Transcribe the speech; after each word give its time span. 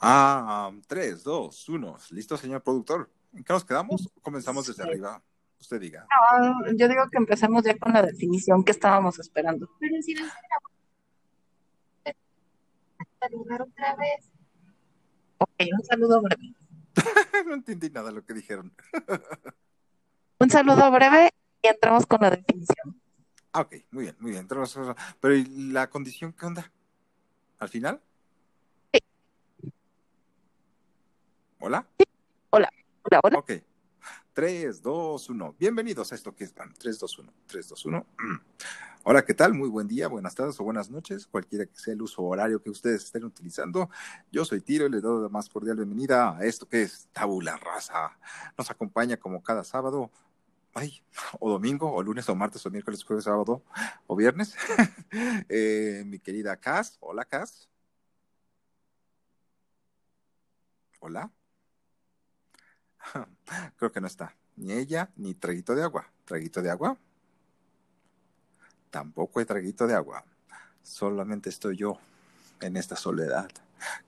Ah, 0.00 0.70
tres, 0.86 1.22
dos, 1.24 1.68
uno. 1.68 1.96
¿Listo, 2.10 2.36
señor 2.36 2.62
productor? 2.62 3.10
¿En 3.34 3.44
qué 3.44 3.52
nos 3.52 3.64
quedamos? 3.64 4.08
¿Comenzamos 4.22 4.66
desde 4.66 4.82
Sí. 4.82 4.88
arriba? 4.88 5.22
Usted 5.60 5.80
diga. 5.80 6.06
Yo 6.76 6.88
digo 6.88 7.02
que 7.10 7.18
empecemos 7.18 7.64
ya 7.64 7.76
con 7.76 7.92
la 7.92 8.02
definición 8.02 8.62
que 8.62 8.70
estábamos 8.72 9.18
esperando. 9.18 9.68
Pero 9.80 10.00
si 10.02 10.14
no 10.14 10.24
se 10.24 10.32
saludar 13.20 13.62
otra 13.62 13.96
vez. 13.96 14.30
Ok, 15.38 15.50
un 15.76 15.84
saludo 15.84 16.22
breve. 16.22 16.54
no 17.46 17.54
entendí 17.54 17.90
nada 17.90 18.08
de 18.08 18.14
lo 18.14 18.24
que 18.24 18.34
dijeron. 18.34 18.72
Un 20.40 20.50
saludo 20.50 20.88
breve 20.92 21.30
y 21.62 21.66
entramos 21.66 22.06
con 22.06 22.20
la 22.20 22.30
definición. 22.30 23.00
Ah, 23.52 23.62
ok, 23.62 23.74
muy 23.90 24.04
bien, 24.04 24.16
muy 24.20 24.30
bien. 24.30 24.42
Entonces, 24.42 24.80
Pero 25.20 25.34
¿y 25.34 25.44
la 25.72 25.90
condición 25.90 26.32
qué 26.32 26.46
onda? 26.46 26.70
¿Al 27.58 27.68
final? 27.68 28.00
¿Hola? 31.60 31.84
Hola, 32.50 32.70
hola. 33.22 33.38
Ok. 33.38 33.52
3, 34.32 34.80
2, 34.80 35.30
1. 35.30 35.56
Bienvenidos 35.58 36.12
a 36.12 36.14
esto 36.14 36.32
que 36.34 36.44
es 36.44 36.54
3, 36.54 36.98
2, 36.98 37.18
1. 37.18 37.32
3, 37.46 37.68
2, 37.68 37.86
1. 37.86 38.06
Hola, 39.02 39.24
¿qué 39.24 39.34
tal? 39.34 39.54
Muy 39.54 39.68
buen 39.68 39.88
día, 39.88 40.06
buenas 40.06 40.36
tardes 40.36 40.60
o 40.60 40.64
buenas 40.64 40.88
noches, 40.88 41.26
cualquiera 41.26 41.66
que 41.66 41.74
sea 41.74 41.94
el 41.94 42.02
uso 42.02 42.22
horario 42.22 42.62
que 42.62 42.70
ustedes 42.70 43.02
estén 43.02 43.24
utilizando. 43.24 43.90
Yo 44.30 44.44
soy 44.44 44.60
Tiro 44.60 44.86
y 44.86 44.90
les 44.90 45.02
doy 45.02 45.20
la 45.20 45.28
más 45.28 45.48
cordial 45.48 45.76
bienvenida 45.76 46.36
a 46.36 46.44
esto 46.44 46.68
que 46.68 46.82
es 46.82 47.08
Tabula 47.12 47.56
Raza. 47.56 48.16
Nos 48.56 48.70
acompaña 48.70 49.16
como 49.16 49.42
cada 49.42 49.64
sábado, 49.64 50.12
ay, 50.74 51.02
o 51.40 51.50
domingo, 51.50 51.92
o 51.92 52.00
lunes, 52.04 52.28
o 52.28 52.36
martes, 52.36 52.64
o 52.66 52.70
miércoles, 52.70 53.02
jueves, 53.02 53.24
sábado, 53.24 53.64
o 54.06 54.14
viernes. 54.14 54.54
eh, 55.48 56.04
mi 56.06 56.20
querida 56.20 56.56
Cas. 56.56 56.98
Hola, 57.00 57.24
Cas. 57.24 57.68
Hola. 61.00 61.32
Creo 63.76 63.92
que 63.92 64.00
no 64.00 64.06
está. 64.06 64.34
Ni 64.56 64.72
ella, 64.72 65.10
ni 65.16 65.34
traguito 65.34 65.74
de 65.74 65.82
agua. 65.82 66.10
¿Traguito 66.24 66.62
de 66.62 66.70
agua? 66.70 66.96
Tampoco 68.90 69.40
hay 69.40 69.46
traguito 69.46 69.86
de 69.86 69.94
agua. 69.94 70.24
Solamente 70.82 71.48
estoy 71.48 71.76
yo 71.76 71.98
en 72.60 72.76
esta 72.76 72.96
soledad, 72.96 73.50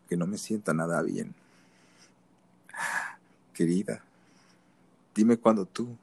que 0.08 0.16
no 0.16 0.26
me 0.26 0.38
sienta 0.38 0.72
nada 0.72 1.02
bien. 1.02 1.34
Querida, 3.54 4.02
dime 5.14 5.36
cuándo 5.36 5.66
tú, 5.66 5.96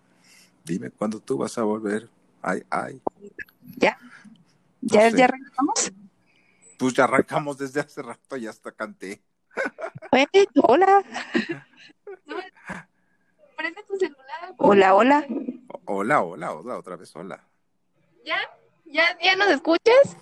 dime 0.64 0.92
cuándo 0.92 1.20
tú 1.20 1.38
vas 1.38 1.58
a 1.58 1.64
volver. 1.64 2.08
Ay, 2.42 2.64
ay. 2.70 3.02
¿Ya? 3.78 3.98
No 4.82 4.94
¿Ya, 4.94 5.10
sé. 5.10 5.18
ya 5.18 5.26
arrancamos? 5.26 5.92
Pues 6.78 6.94
ya 6.94 7.06
arrancamos 7.06 7.58
desde 7.58 7.80
hace 7.80 8.02
rato 8.02 8.38
y 8.38 8.46
hasta 8.46 8.72
canté. 8.72 9.22
Hola, 10.64 11.04
Prende 13.56 13.84
tu 13.84 13.98
celular. 13.98 14.54
hola, 14.58 14.96
hola. 14.96 15.26
Hola, 15.86 16.22
hola, 16.22 16.54
hola, 16.54 16.78
otra 16.78 16.96
vez 16.96 17.16
hola. 17.16 17.48
¿Ya? 18.26 18.40
¿Ya, 18.86 19.18
ya 19.22 19.36
nos 19.36 19.48
escuchas? 19.50 20.18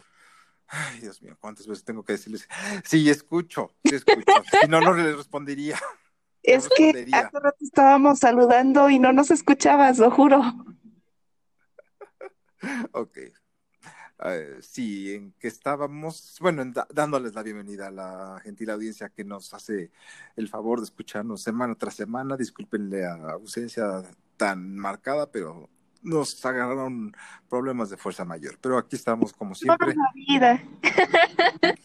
Ay, 0.67 0.99
Dios 0.99 1.21
mío, 1.21 1.37
¿cuántas 1.39 1.67
veces 1.67 1.83
tengo 1.83 2.03
que 2.03 2.13
decirles? 2.13 2.47
Sí, 2.83 3.09
escucho, 3.09 3.75
sí, 3.83 3.95
escucho. 3.95 4.23
Si 4.61 4.67
no, 4.67 4.81
no 4.81 4.93
les 4.93 5.15
respondería. 5.15 5.77
Es 6.41 6.69
que 6.69 6.93
respondería. 6.93 7.19
hace 7.19 7.39
rato 7.39 7.57
estábamos 7.61 8.19
saludando 8.19 8.89
y 8.89 8.99
no 8.99 9.11
nos 9.13 9.31
escuchabas, 9.31 9.97
lo 9.97 10.11
juro. 10.11 10.41
Ok. 12.93 13.17
Eh, 14.23 14.59
sí, 14.61 15.13
en 15.13 15.33
que 15.33 15.47
estábamos, 15.49 16.37
bueno, 16.39 16.61
en 16.61 16.71
da- 16.71 16.87
dándoles 16.93 17.33
la 17.33 17.43
bienvenida 17.43 17.87
a 17.87 17.91
la 17.91 18.39
gentil 18.43 18.69
audiencia 18.69 19.09
que 19.09 19.25
nos 19.25 19.53
hace 19.53 19.91
el 20.37 20.47
favor 20.47 20.79
de 20.79 20.85
escucharnos 20.85 21.41
semana 21.41 21.75
tras 21.75 21.95
semana. 21.95 22.37
Discúlpenle 22.37 23.01
la 23.01 23.33
ausencia 23.33 24.03
tan 24.37 24.75
marcada, 24.77 25.29
pero 25.29 25.69
nos 26.01 26.45
agarraron 26.45 27.13
problemas 27.49 27.89
de 27.89 27.97
fuerza 27.97 28.23
mayor. 28.23 28.57
Pero 28.61 28.77
aquí 28.77 28.95
estamos 28.95 29.33
como 29.33 29.53
siempre. 29.55 29.93
la 29.95 30.11
vida. 30.13 30.63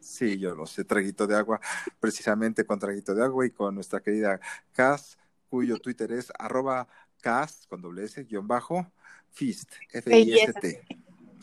Sí, 0.00 0.36
yo 0.36 0.56
lo 0.56 0.66
sé, 0.66 0.84
traguito 0.84 1.28
de 1.28 1.36
agua, 1.36 1.60
precisamente 2.00 2.64
con 2.64 2.76
traguito 2.80 3.14
de 3.14 3.22
agua 3.22 3.46
y 3.46 3.50
con 3.52 3.76
nuestra 3.76 4.00
querida 4.00 4.40
Cas, 4.72 5.16
cuyo 5.48 5.78
Twitter 5.78 6.10
es 6.10 6.32
arroba 6.40 6.88
Cas 7.20 7.66
con 7.68 7.80
doble 7.80 8.02
S, 8.04 8.24
guion 8.24 8.48
bajo, 8.48 8.90
Fist, 9.30 9.70
F-I-S-T. 9.92 10.82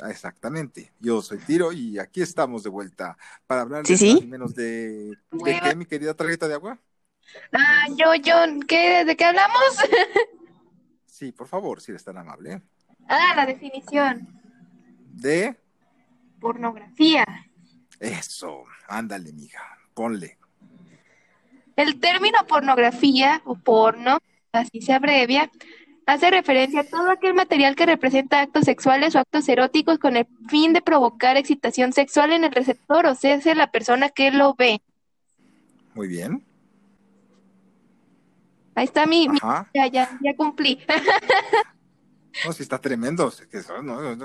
Exactamente, 0.08 0.94
yo 1.00 1.22
soy 1.22 1.40
Tiro 1.40 1.74
y 1.74 2.00
aquí 2.00 2.22
estamos 2.22 2.64
de 2.64 2.70
vuelta 2.70 3.18
para 3.46 3.62
hablar 3.62 3.86
Sí, 3.86 3.98
sí. 3.98 4.30
menos 4.30 4.56
de, 4.56 5.18
¿de 5.32 5.38
Hueva. 5.44 5.60
qué, 5.60 5.76
mi 5.76 5.86
querida 5.86 6.14
traguito 6.14 6.48
de 6.48 6.54
agua? 6.54 6.80
Ah, 7.54 7.86
yo, 7.98 8.16
yo, 8.16 8.34
¿qué, 8.68 9.06
¿de 9.06 9.16
qué 9.18 9.26
hablamos? 9.26 9.60
Sí, 11.06 11.32
por 11.34 11.48
favor, 11.48 11.82
si 11.82 11.92
eres 11.92 12.04
tan 12.06 12.18
amable. 12.18 12.62
Ah, 13.10 13.34
la 13.36 13.46
definición. 13.46 14.28
De 15.16 15.56
Pornografía. 16.40 17.26
eso, 18.00 18.64
ándale, 18.88 19.32
mija, 19.34 19.62
ponle. 19.94 20.38
El 21.76 22.00
término 22.00 22.40
pornografía 22.48 23.42
o 23.46 23.56
porno, 23.56 24.20
así 24.52 24.82
se 24.82 24.94
abrevia, 24.94 25.50
hace 26.14 26.32
referencia 26.32 26.82
a 26.82 26.84
todo 26.84 27.12
aquel 27.12 27.34
material 27.34 27.76
que 27.76 27.86
representa 27.86 28.42
actos 28.42 28.66
sexuales 28.66 29.16
o 29.16 29.20
actos 29.20 29.48
eróticos 29.48 30.00
con 30.00 30.18
el 30.18 30.28
fin 30.48 30.74
de 30.74 30.82
provocar 30.82 31.38
excitación 31.38 31.94
sexual 31.94 32.34
en 32.34 32.44
el 32.44 32.52
receptor, 32.52 33.06
o 33.06 33.16
sea, 33.16 33.36
es 33.36 33.46
la 33.46 33.72
persona 33.72 34.10
que 34.10 34.32
lo 34.32 34.56
ve. 34.56 34.82
Muy 35.94 36.08
bien, 36.08 36.44
Ahí 38.80 38.86
está 38.86 39.06
mi, 39.06 39.28
ya, 39.74 39.88
ya, 39.88 40.18
ya 40.24 40.36
cumplí. 40.38 40.80
No, 42.46 42.54
sí 42.54 42.64
está 42.64 42.80
tremendo. 42.80 43.34
que 43.52 43.62
no, 43.84 44.16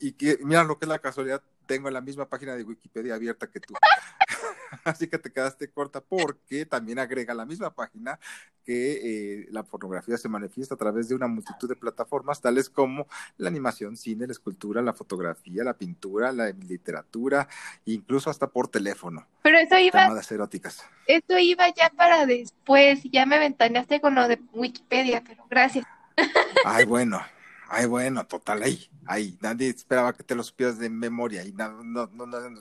y 0.00 0.12
que, 0.12 0.38
mira 0.42 0.64
lo 0.64 0.76
que 0.76 0.86
es 0.86 0.88
la 0.88 0.98
casualidad, 0.98 1.40
tengo 1.66 1.88
la 1.90 2.00
misma 2.00 2.28
página 2.28 2.56
de 2.56 2.64
Wikipedia 2.64 3.14
abierta 3.14 3.48
que 3.48 3.60
tú. 3.60 3.74
Así 4.84 5.08
que 5.08 5.18
te 5.18 5.32
quedaste 5.32 5.70
corta 5.70 6.00
porque 6.00 6.66
también 6.66 6.98
agrega 6.98 7.34
la 7.34 7.46
misma 7.46 7.74
página 7.74 8.18
que 8.64 9.40
eh, 9.42 9.46
la 9.50 9.62
pornografía 9.62 10.16
se 10.16 10.28
manifiesta 10.28 10.74
a 10.74 10.78
través 10.78 11.08
de 11.08 11.14
una 11.14 11.26
multitud 11.26 11.68
de 11.68 11.76
plataformas, 11.76 12.40
tales 12.40 12.68
como 12.68 13.06
la 13.36 13.48
animación, 13.48 13.96
cine, 13.96 14.26
la 14.26 14.32
escultura, 14.32 14.82
la 14.82 14.92
fotografía, 14.92 15.64
la 15.64 15.74
pintura, 15.74 16.32
la 16.32 16.50
literatura, 16.50 17.48
incluso 17.86 18.30
hasta 18.30 18.48
por 18.48 18.68
teléfono, 18.68 19.26
Pero 19.42 19.58
eso 19.58 19.78
iba, 19.78 20.02
llamadas 20.02 20.30
eróticas. 20.30 20.84
eso 21.06 21.38
iba 21.38 21.68
ya 21.74 21.90
para 21.90 22.26
después, 22.26 23.02
ya 23.04 23.26
me 23.26 23.38
ventaneaste 23.38 24.00
con 24.00 24.14
lo 24.14 24.28
de 24.28 24.40
Wikipedia, 24.52 25.22
pero 25.26 25.44
gracias. 25.48 25.86
Ay, 26.64 26.84
bueno, 26.84 27.20
ay, 27.68 27.86
bueno, 27.86 28.26
total, 28.26 28.62
ahí, 28.62 28.90
ahí. 29.06 29.38
Nadie 29.40 29.70
esperaba 29.70 30.12
que 30.12 30.22
te 30.22 30.34
lo 30.34 30.42
supieras 30.42 30.78
de 30.78 30.90
memoria 30.90 31.44
y 31.44 31.52
no, 31.52 31.82
no, 31.82 32.10
no, 32.12 32.26
no, 32.26 32.60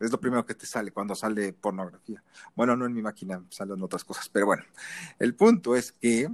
es 0.00 0.10
lo 0.10 0.20
primero 0.20 0.44
que 0.46 0.54
te 0.54 0.66
sale 0.66 0.90
cuando 0.90 1.14
sale 1.14 1.52
pornografía. 1.52 2.22
Bueno, 2.54 2.74
no 2.76 2.86
en 2.86 2.94
mi 2.94 3.02
máquina, 3.02 3.42
salen 3.50 3.82
otras 3.82 4.02
cosas, 4.04 4.28
pero 4.28 4.46
bueno, 4.46 4.64
el 5.18 5.34
punto 5.34 5.76
es 5.76 5.92
que 5.92 6.28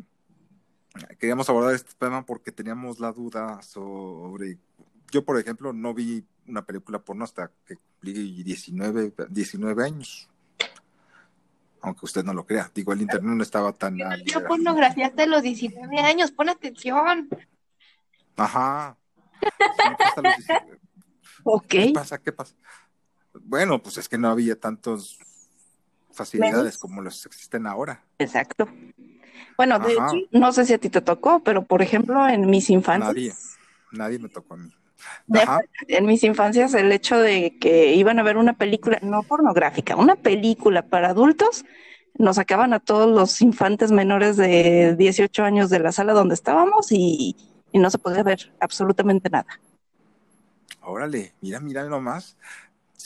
queríamos 1.19 1.49
abordar 1.51 1.75
este 1.75 1.93
tema 1.99 2.25
porque 2.25 2.53
teníamos 2.53 3.01
la 3.01 3.13
duda 3.13 3.61
sobre, 3.63 4.57
yo 5.11 5.25
por 5.25 5.39
ejemplo 5.39 5.73
no 5.73 5.93
vi 5.93 6.25
una 6.47 6.65
película 6.65 6.99
porno 7.01 7.25
hasta 7.25 7.51
que 7.67 7.77
cumplí 7.77 8.43
19, 8.45 9.13
19 9.29 9.85
años. 9.85 10.29
Aunque 11.83 12.07
usted 12.07 12.25
no 12.25 12.33
lo 12.33 12.47
crea, 12.47 12.71
digo, 12.75 12.93
el 12.93 13.03
internet 13.03 13.35
no 13.37 13.43
estaba 13.43 13.73
tan... 13.73 13.97
Yo 14.25 14.39
al- 14.39 14.47
pornografía 14.47 15.07
hasta 15.09 15.27
los 15.27 15.43
19 15.43 15.99
años, 16.01 16.31
pon 16.33 16.49
atención. 16.49 17.29
Ajá. 18.37 18.97
Sí, 19.41 19.49
hasta 19.99 20.23
los 20.23 20.37
19. 20.37 20.79
Ok. 21.45 21.67
¿Qué 21.69 21.91
pasa? 21.95 22.19
¿Qué 22.19 22.33
pasa? 22.33 22.55
Bueno, 23.45 23.83
pues 23.83 23.99
es 23.99 24.09
que 24.09 24.19
no 24.19 24.29
había 24.29 24.59
tantas 24.59 25.19
facilidades 26.13 26.79
como 26.79 27.03
los 27.03 27.27
existen 27.27 27.67
ahora. 27.67 28.03
Exacto. 28.19 28.69
Bueno, 29.57 29.79
de 29.79 29.93
hecho, 29.93 30.29
no 30.33 30.53
sé 30.53 30.67
si 30.67 30.75
a 30.75 30.79
ti 30.79 30.89
te 30.89 31.01
tocó, 31.01 31.41
pero 31.41 31.65
por 31.65 31.83
ejemplo, 31.83 32.27
en 32.29 32.49
mis 32.49 32.71
infancias, 32.71 33.15
Nadie, 33.15 33.35
nadie 33.93 34.19
me 34.19 34.29
tocó 34.29 34.55
a 34.55 34.57
mí. 34.59 34.71
Ajá. 35.35 35.61
en 35.89 36.07
mis 36.07 36.25
infancias, 36.25 36.75
el 36.75 36.93
hecho 36.93 37.19
de 37.19 37.59
que 37.59 37.95
iban 37.95 38.19
a 38.19 38.23
ver 38.23 38.37
una 38.37 38.55
película, 38.55 38.99
no 39.03 39.23
pornográfica, 39.23 39.97
una 39.97 40.17
película 40.17 40.83
para 40.83 41.11
adultos, 41.11 41.65
nos 42.19 42.37
sacaban 42.37 42.73
a 42.73 42.81
todos 42.81 43.15
los 43.15 43.41
infantes 43.43 43.93
menores 43.93 44.37
de 44.37 44.97
18 44.97 45.45
años 45.45 45.71
de 45.71 45.81
la 45.81 45.93
sala 45.93 46.13
donde 46.13 46.35
estábamos 46.35 46.91
y, 46.91 47.37
y 47.73 47.79
no 47.79 47.91
se 47.91 47.99
podía 47.99 48.23
ver 48.23 48.53
absolutamente 48.61 49.29
nada. 49.29 49.61
Órale, 50.83 51.35
mira, 51.41 51.61
mira 51.61 51.85
nomás. 51.85 52.37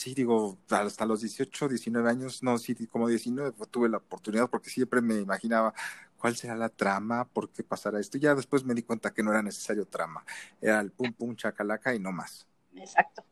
Sí, 0.00 0.14
digo, 0.14 0.56
hasta 0.70 1.04
los 1.04 1.20
18, 1.20 1.68
19 1.68 2.08
años, 2.08 2.42
no, 2.42 2.56
sí, 2.56 2.74
como 2.86 3.06
19 3.06 3.52
pues, 3.52 3.68
tuve 3.68 3.86
la 3.86 3.98
oportunidad 3.98 4.48
porque 4.48 4.70
siempre 4.70 5.02
me 5.02 5.16
imaginaba 5.16 5.74
cuál 6.16 6.34
será 6.34 6.56
la 6.56 6.70
trama, 6.70 7.26
por 7.26 7.50
qué 7.50 7.62
pasará 7.62 8.00
esto. 8.00 8.16
Y 8.16 8.20
ya 8.20 8.34
después 8.34 8.64
me 8.64 8.72
di 8.72 8.82
cuenta 8.82 9.12
que 9.12 9.22
no 9.22 9.30
era 9.30 9.42
necesario 9.42 9.84
trama, 9.84 10.24
era 10.58 10.80
el 10.80 10.90
pum 10.90 11.12
pum 11.12 11.36
chacalaca 11.36 11.94
y 11.94 11.98
no 11.98 12.12
más. 12.12 12.48
Exacto. 12.74 13.26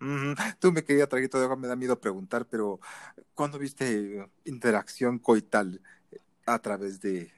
Ujú. 0.00 0.36
Tú, 0.60 0.70
mi 0.70 0.82
querida 0.82 1.08
Traguito 1.08 1.38
de 1.38 1.44
Agua, 1.46 1.56
me 1.56 1.66
da 1.66 1.74
miedo 1.74 2.00
preguntar, 2.00 2.46
pero 2.46 2.78
¿cuándo 3.34 3.58
viste 3.58 4.30
interacción 4.44 5.18
coital 5.18 5.82
a 6.46 6.60
través 6.60 7.00
de 7.00 7.32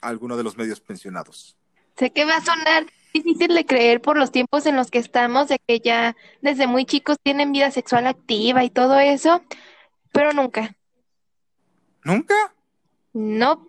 alguno 0.00 0.38
de 0.38 0.44
los 0.44 0.56
medios 0.56 0.80
pensionados? 0.80 1.54
Sé 1.98 2.10
que 2.14 2.24
va 2.24 2.36
a 2.36 2.40
sonar 2.40 2.86
difícil 3.12 3.54
de 3.54 3.66
creer 3.66 4.00
por 4.00 4.16
los 4.16 4.30
tiempos 4.32 4.66
en 4.66 4.76
los 4.76 4.90
que 4.90 4.98
estamos, 4.98 5.48
de 5.48 5.58
que 5.58 5.80
ya 5.80 6.16
desde 6.42 6.66
muy 6.66 6.84
chicos 6.84 7.16
tienen 7.22 7.52
vida 7.52 7.70
sexual 7.70 8.06
activa 8.06 8.64
y 8.64 8.70
todo 8.70 8.98
eso, 8.98 9.42
pero 10.12 10.32
nunca. 10.32 10.74
¿Nunca? 12.04 12.34
No. 13.12 13.66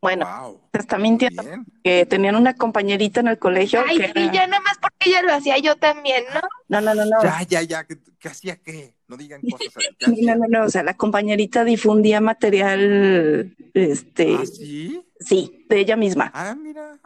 Bueno, 0.00 0.26
Wow. 0.26 0.60
te 0.70 0.78
está 0.78 0.96
mintiendo. 0.96 1.42
bien. 1.42 1.66
Que 1.84 2.06
tenían 2.06 2.34
una 2.36 2.54
compañerita 2.54 3.20
en 3.20 3.28
el 3.28 3.38
colegio 3.38 3.82
Ay, 3.86 3.98
que 3.98 4.04
sí, 4.06 4.12
era- 4.16 4.32
ya 4.32 4.46
nada 4.46 4.62
más 4.62 4.78
porque 4.80 5.10
ella 5.10 5.20
lo 5.22 5.34
hacía 5.34 5.58
yo 5.58 5.76
también, 5.76 6.24
¿no? 6.32 6.40
No, 6.68 6.80
no, 6.80 6.94
no, 6.94 7.04
no. 7.04 7.22
Ya, 7.22 7.42
ya, 7.42 7.62
ya. 7.62 7.84
¿Qué, 7.84 7.98
qué 8.18 8.28
hacía 8.28 8.56
qué? 8.56 8.94
No 9.08 9.16
digan 9.18 9.42
cosas. 9.42 9.74
¿qué 9.98 10.06
No, 10.22 10.36
no, 10.36 10.46
no, 10.48 10.64
o 10.64 10.70
sea, 10.70 10.82
la 10.84 10.96
compañerita 10.96 11.64
difundía 11.64 12.20
material, 12.22 13.54
este, 13.74 14.36
¿Ah, 14.40 14.46
sí? 14.46 15.02
sí, 15.18 15.66
de 15.68 15.80
ella 15.80 15.96
misma. 15.96 16.30
Ah, 16.32 16.54
mira. 16.58 16.98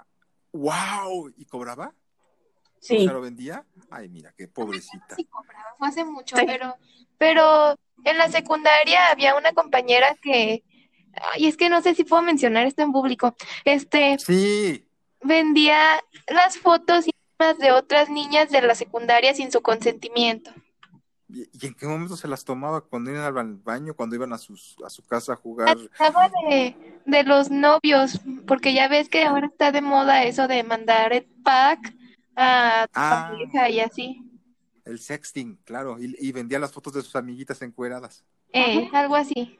Wow. 0.54 1.32
¿Y 1.36 1.44
cobraba? 1.46 1.88
O 1.88 1.92
Sí, 2.80 3.04
sea, 3.04 3.12
lo 3.12 3.20
vendía. 3.20 3.64
Ay, 3.90 4.08
mira, 4.08 4.32
qué 4.36 4.46
pobrecita. 4.48 5.16
Sí 5.16 5.24
cobraba, 5.24 5.74
fue 5.78 5.88
hace 5.88 6.04
mucho, 6.04 6.36
Sí. 6.36 6.44
pero, 6.46 6.76
pero 7.18 7.76
en 8.04 8.18
la 8.18 8.28
secundaria 8.28 9.08
había 9.10 9.36
una 9.36 9.52
compañera 9.52 10.14
que, 10.22 10.62
ay, 11.32 11.46
es 11.46 11.56
que 11.56 11.68
no 11.68 11.80
sé 11.82 11.94
si 11.94 12.04
puedo 12.04 12.22
mencionar 12.22 12.66
esto 12.66 12.82
en 12.82 12.92
público, 12.92 13.34
este, 13.64 14.18
Sí. 14.18 14.86
vendía 15.22 16.00
las 16.28 16.58
fotos 16.58 17.06
íntimas 17.06 17.58
de 17.58 17.72
otras 17.72 18.10
niñas 18.10 18.50
de 18.50 18.62
la 18.62 18.74
secundaria 18.74 19.34
sin 19.34 19.50
su 19.50 19.60
consentimiento. 19.62 20.52
¿Y 21.34 21.66
en 21.66 21.74
qué 21.74 21.86
momento 21.86 22.16
se 22.16 22.28
las 22.28 22.44
tomaba? 22.44 22.80
¿Cuando 22.82 23.10
iban 23.10 23.22
al 23.24 23.32
ba- 23.32 23.44
baño? 23.64 23.94
¿Cuando 23.94 24.14
iban 24.14 24.32
a, 24.32 24.38
sus, 24.38 24.76
a 24.84 24.90
su 24.90 25.04
casa 25.04 25.32
a 25.32 25.36
jugar? 25.36 25.76
Hablaba 25.98 26.30
de, 26.48 26.76
de 27.04 27.22
los 27.24 27.50
novios, 27.50 28.20
porque 28.46 28.72
ya 28.72 28.86
ves 28.88 29.08
que 29.08 29.24
ahora 29.24 29.46
está 29.48 29.72
de 29.72 29.80
moda 29.80 30.22
eso 30.24 30.46
de 30.46 30.62
mandar 30.62 31.12
el 31.12 31.24
pack 31.42 31.94
a 32.36 32.86
tu 32.86 32.92
Ah. 33.00 33.28
pareja 33.30 33.68
y 33.70 33.80
así. 33.80 34.20
El 34.84 34.98
sexting, 35.00 35.56
claro. 35.64 35.96
Y, 35.98 36.14
y 36.18 36.30
vendía 36.32 36.58
las 36.58 36.72
fotos 36.72 36.92
de 36.92 37.02
sus 37.02 37.16
amiguitas 37.16 37.60
encueradas. 37.62 38.22
Eh, 38.52 38.88
algo 38.92 39.16
así. 39.16 39.58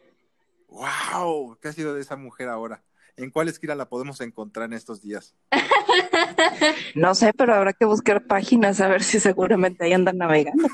¡Wow! 0.69 1.59
¿Qué 1.61 1.69
ha 1.69 1.73
sido 1.73 1.95
de 1.95 2.01
esa 2.03 2.17
mujer 2.17 2.49
ahora? 2.49 2.83
¿En 3.17 3.31
cuál 3.31 3.49
esquina 3.49 3.75
la 3.75 3.89
podemos 3.89 4.21
encontrar 4.21 4.67
en 4.67 4.73
estos 4.75 5.01
días? 5.01 5.35
no 6.95 7.15
sé, 7.15 7.33
pero 7.33 7.55
habrá 7.55 7.73
que 7.73 7.85
buscar 7.85 8.27
páginas 8.27 8.81
a 8.81 8.89
ver 8.89 9.03
si 9.03 9.21
seguramente 9.21 9.85
ahí 9.85 9.93
andan 9.93 10.19
navegando. 10.19 10.69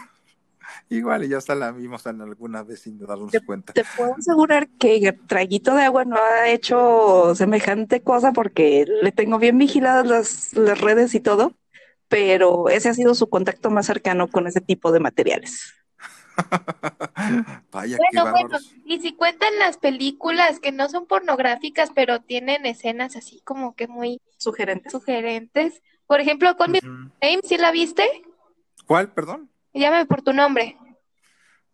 Igual, 0.93 1.25
y 1.25 1.29
ya 1.29 1.39
hasta 1.39 1.55
la 1.55 1.71
vimos 1.71 2.05
en 2.07 2.21
alguna 2.21 2.65
vez 2.65 2.81
sin 2.81 2.99
darnos 2.99 3.33
cuenta. 3.47 3.73
Te 3.73 3.85
puedo 3.97 4.13
asegurar 4.17 4.69
que 4.71 5.17
Traguito 5.29 5.73
de 5.77 5.85
Agua 5.85 6.05
no 6.05 6.17
ha 6.17 6.49
hecho 6.49 7.33
semejante 7.37 8.03
cosa 8.03 8.33
porque 8.33 8.85
le 9.01 9.13
tengo 9.13 9.39
bien 9.39 9.57
vigiladas 9.57 10.05
las, 10.05 10.53
las 10.55 10.81
redes 10.81 11.15
y 11.15 11.21
todo, 11.21 11.55
pero 12.09 12.69
ese 12.69 12.89
ha 12.89 12.95
sido 12.95 13.15
su 13.15 13.29
contacto 13.29 13.71
más 13.71 13.87
cercano 13.87 14.27
con 14.27 14.49
ese 14.49 14.61
tipo 14.61 14.91
de 14.91 14.99
materiales. 14.99 15.75
Vaya, 17.71 17.97
qué 17.97 18.19
Bueno, 18.19 18.33
bueno, 18.33 18.59
y 18.85 19.01
si 19.01 19.15
cuentan 19.15 19.57
las 19.61 19.77
películas 19.77 20.59
que 20.59 20.73
no 20.73 20.89
son 20.89 21.07
pornográficas, 21.07 21.91
pero 21.95 22.21
tienen 22.21 22.67
escenas 22.67 23.15
así 23.15 23.41
como 23.45 23.77
que 23.77 23.87
muy 23.87 24.21
Sugerentes. 24.39 24.91
sugerentes. 24.91 25.83
Por 26.09 26.19
ejemplo, 26.19 26.57
con 26.57 26.73
mi 26.73 26.81
name, 26.83 27.41
¿sí 27.45 27.59
la 27.59 27.71
viste? 27.71 28.03
¿Cuál, 28.87 29.13
perdón? 29.13 29.49
Llámame 29.73 30.07
por 30.07 30.23
tu 30.23 30.33
nombre. 30.33 30.77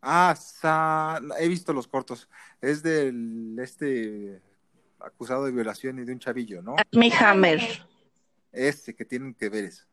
Ah, 0.09 0.37
Sa- 0.37 1.21
he 1.41 1.49
visto 1.49 1.73
los 1.73 1.89
cortos. 1.89 2.29
Es 2.61 2.83
del 2.85 3.57
este 3.61 4.41
acusado 5.01 5.45
de 5.45 5.51
violación 5.53 5.99
y 5.99 6.05
de 6.05 6.13
un 6.13 6.21
chavillo, 6.21 6.63
¿no? 6.63 6.77
Mi 6.93 7.11
Hammer. 7.13 7.61
Ese 8.53 8.95
que 8.95 9.05
tienen 9.05 9.35
que 9.35 9.49
ver 9.49 9.65
eso. 9.65 9.85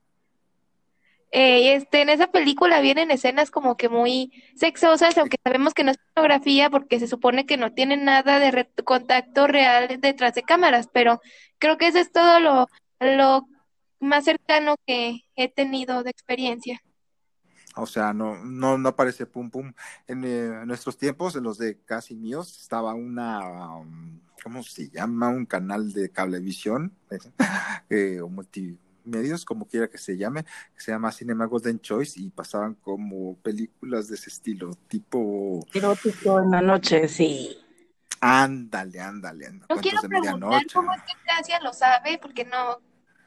Eh, 1.32 1.74
este, 1.74 2.02
en 2.04 2.10
esa 2.10 2.28
película 2.32 2.80
vienen 2.80 3.10
escenas 3.10 3.50
como 3.50 3.76
que 3.76 3.90
muy 3.90 4.32
sexosas, 4.56 5.18
aunque 5.18 5.38
sabemos 5.44 5.74
que 5.74 5.84
no 5.84 5.90
es 5.90 5.98
pornografía 6.14 6.70
porque 6.70 7.00
se 7.00 7.08
supone 7.08 7.48
que 7.48 7.58
no 7.58 7.74
tienen 7.74 8.06
nada 8.06 8.38
de 8.38 8.52
re- 8.52 8.70
contacto 8.86 9.48
real 9.48 10.00
detrás 10.00 10.36
de 10.36 10.44
cámaras, 10.44 10.88
pero 10.94 11.22
creo 11.58 11.80
que 11.80 11.88
eso 11.88 11.98
es 11.98 12.12
todo 12.12 12.40
lo, 12.40 12.68
lo 13.00 13.48
más 14.00 14.26
cercano 14.26 14.76
que 14.86 15.22
he 15.36 15.50
tenido 15.50 16.04
de 16.04 16.12
experiencia. 16.12 16.80
O 17.76 17.86
sea, 17.86 18.14
no, 18.14 18.44
no, 18.44 18.78
no 18.78 18.90
aparece 18.90 19.26
pum 19.26 19.50
pum. 19.50 19.74
En, 20.08 20.24
eh, 20.24 20.62
en 20.62 20.68
nuestros 20.68 20.98
tiempos, 20.98 21.36
en 21.36 21.44
los 21.44 21.58
de 21.58 21.80
casi 21.86 22.16
míos, 22.16 22.60
estaba 22.62 22.94
una, 22.94 23.78
um, 23.78 24.20
¿cómo 24.44 24.64
se 24.64 24.90
llama? 24.90 25.30
Un 25.30 25.46
canal 25.46 25.92
de 25.94 26.10
cablevisión 26.10 26.94
eh, 27.90 28.20
o 28.22 28.30
multimedios, 28.30 29.46
como 29.46 29.68
quiera 29.68 29.88
que 29.88 29.98
se 29.98 30.18
llame, 30.18 30.44
que 30.44 30.82
se 30.82 30.92
llama 30.92 31.12
Cinema 31.12 31.46
Golden 31.46 31.80
Choice 31.80 32.20
y 32.20 32.30
pasaban 32.30 32.76
como 32.76 33.36
películas 33.38 34.08
de 34.08 34.16
ese 34.16 34.30
estilo, 34.30 34.72
tipo, 34.88 35.66
Erótico 35.74 36.42
en 36.42 36.52
la 36.52 36.62
noche, 36.62 37.08
sí. 37.08 37.58
ándale, 38.20 39.00
ándale, 39.02 39.52
No 39.52 39.68
cuentos 39.68 39.82
quiero 39.82 40.02
preguntar 40.02 40.64
cómo 40.74 40.94
es 40.94 41.02
que 41.02 41.14
Gracia 41.26 41.60
lo 41.62 41.74
sabe, 41.74 42.20
porque 42.22 42.46
no 42.46 42.80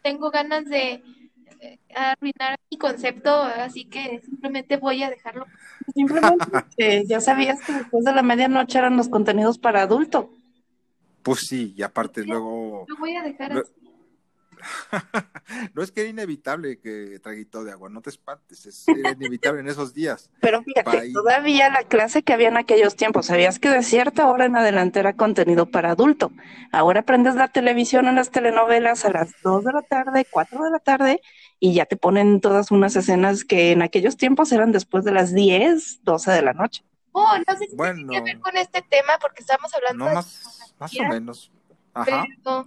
tengo 0.03 0.31
ganas 0.31 0.65
de 0.67 1.03
arruinar 1.95 2.59
mi 2.71 2.79
concepto, 2.79 3.43
así 3.43 3.85
que 3.85 4.21
simplemente 4.25 4.77
voy 4.77 5.03
a 5.03 5.11
dejarlo. 5.11 5.47
Simplemente 5.95 6.45
ya 7.07 7.21
sabías 7.21 7.61
que 7.63 7.73
después 7.73 8.05
de 8.05 8.13
la 8.13 8.23
medianoche 8.23 8.79
eran 8.79 8.97
los 8.97 9.09
contenidos 9.09 9.59
para 9.59 9.83
adulto. 9.83 10.31
Pues 11.23 11.41
sí, 11.41 11.75
y 11.77 11.83
aparte 11.83 12.25
luego, 12.25 12.85
Lo 12.89 12.97
voy 12.99 13.17
a 13.17 13.23
dejar 13.23 13.53
Lo- 13.53 13.61
así. 13.61 13.73
no 15.75 15.83
es 15.83 15.93
que 15.93 16.03
era 16.03 16.11
inevitable 16.11 16.79
que 16.79 17.19
traguito 17.23 17.65
de 17.65 17.73
agua, 17.73 17.89
no 17.89 18.01
te 18.01 18.11
espantes, 18.11 18.67
es, 18.67 18.89
era 18.89 19.11
inevitable 19.13 19.61
en 19.61 19.69
esos 19.69 19.95
días. 19.95 20.31
Pero 20.41 20.63
fíjate, 20.63 21.13
todavía 21.13 21.71
la 21.71 21.85
clase 21.85 22.23
que 22.23 22.33
había 22.33 22.49
en 22.49 22.57
aquellos 22.57 22.97
tiempos, 22.97 23.27
sabías 23.27 23.59
que 23.59 23.69
de 23.69 23.83
cierta 23.83 24.29
hora 24.29 24.47
en 24.47 24.57
adelante 24.57 25.01
era 25.01 25.15
contenido 25.15 25.67
para 25.67 25.93
adulto. 25.93 26.33
Ahora 26.73 27.03
prendes 27.03 27.35
la 27.35 27.49
televisión 27.49 28.07
en 28.07 28.17
las 28.17 28.31
telenovelas 28.31 29.05
a 29.05 29.11
las 29.11 29.31
2 29.43 29.65
de 29.65 29.73
la 29.73 29.83
tarde, 29.83 30.27
4 30.31 30.65
de 30.65 30.71
la 30.71 30.79
tarde, 30.79 31.21
y 31.59 31.75
ya 31.75 31.87
te 31.87 31.97
ponen 31.97 32.41
todas 32.41 32.71
unas 32.71 32.97
escenas 32.97 33.45
que 33.45 33.73
en 33.73 33.83
aquellos 33.83 34.17
tiempos 34.17 34.53
eran 34.53 34.73
después 34.73 35.05
de 35.05 35.13
las 35.13 35.33
10, 35.33 36.03
12 36.03 36.31
de 36.31 36.43
la 36.43 36.53
noche. 36.53 36.85
Oh, 37.13 37.35
no 37.47 37.57
sé 37.57 37.67
si 37.67 37.77
Bueno, 37.77 38.09
tiene 38.09 38.25
que 38.25 38.35
ver 38.35 38.41
con 38.41 38.57
este 38.59 38.83
tema, 38.83 39.19
porque 39.21 39.41
estamos 39.41 39.73
hablando 39.75 40.05
no 40.05 40.09
de 40.11 40.15
más, 40.17 40.75
más 40.79 41.01
o 41.01 41.05
menos. 41.05 41.53
Ajá. 41.95 42.27
pero 42.45 42.67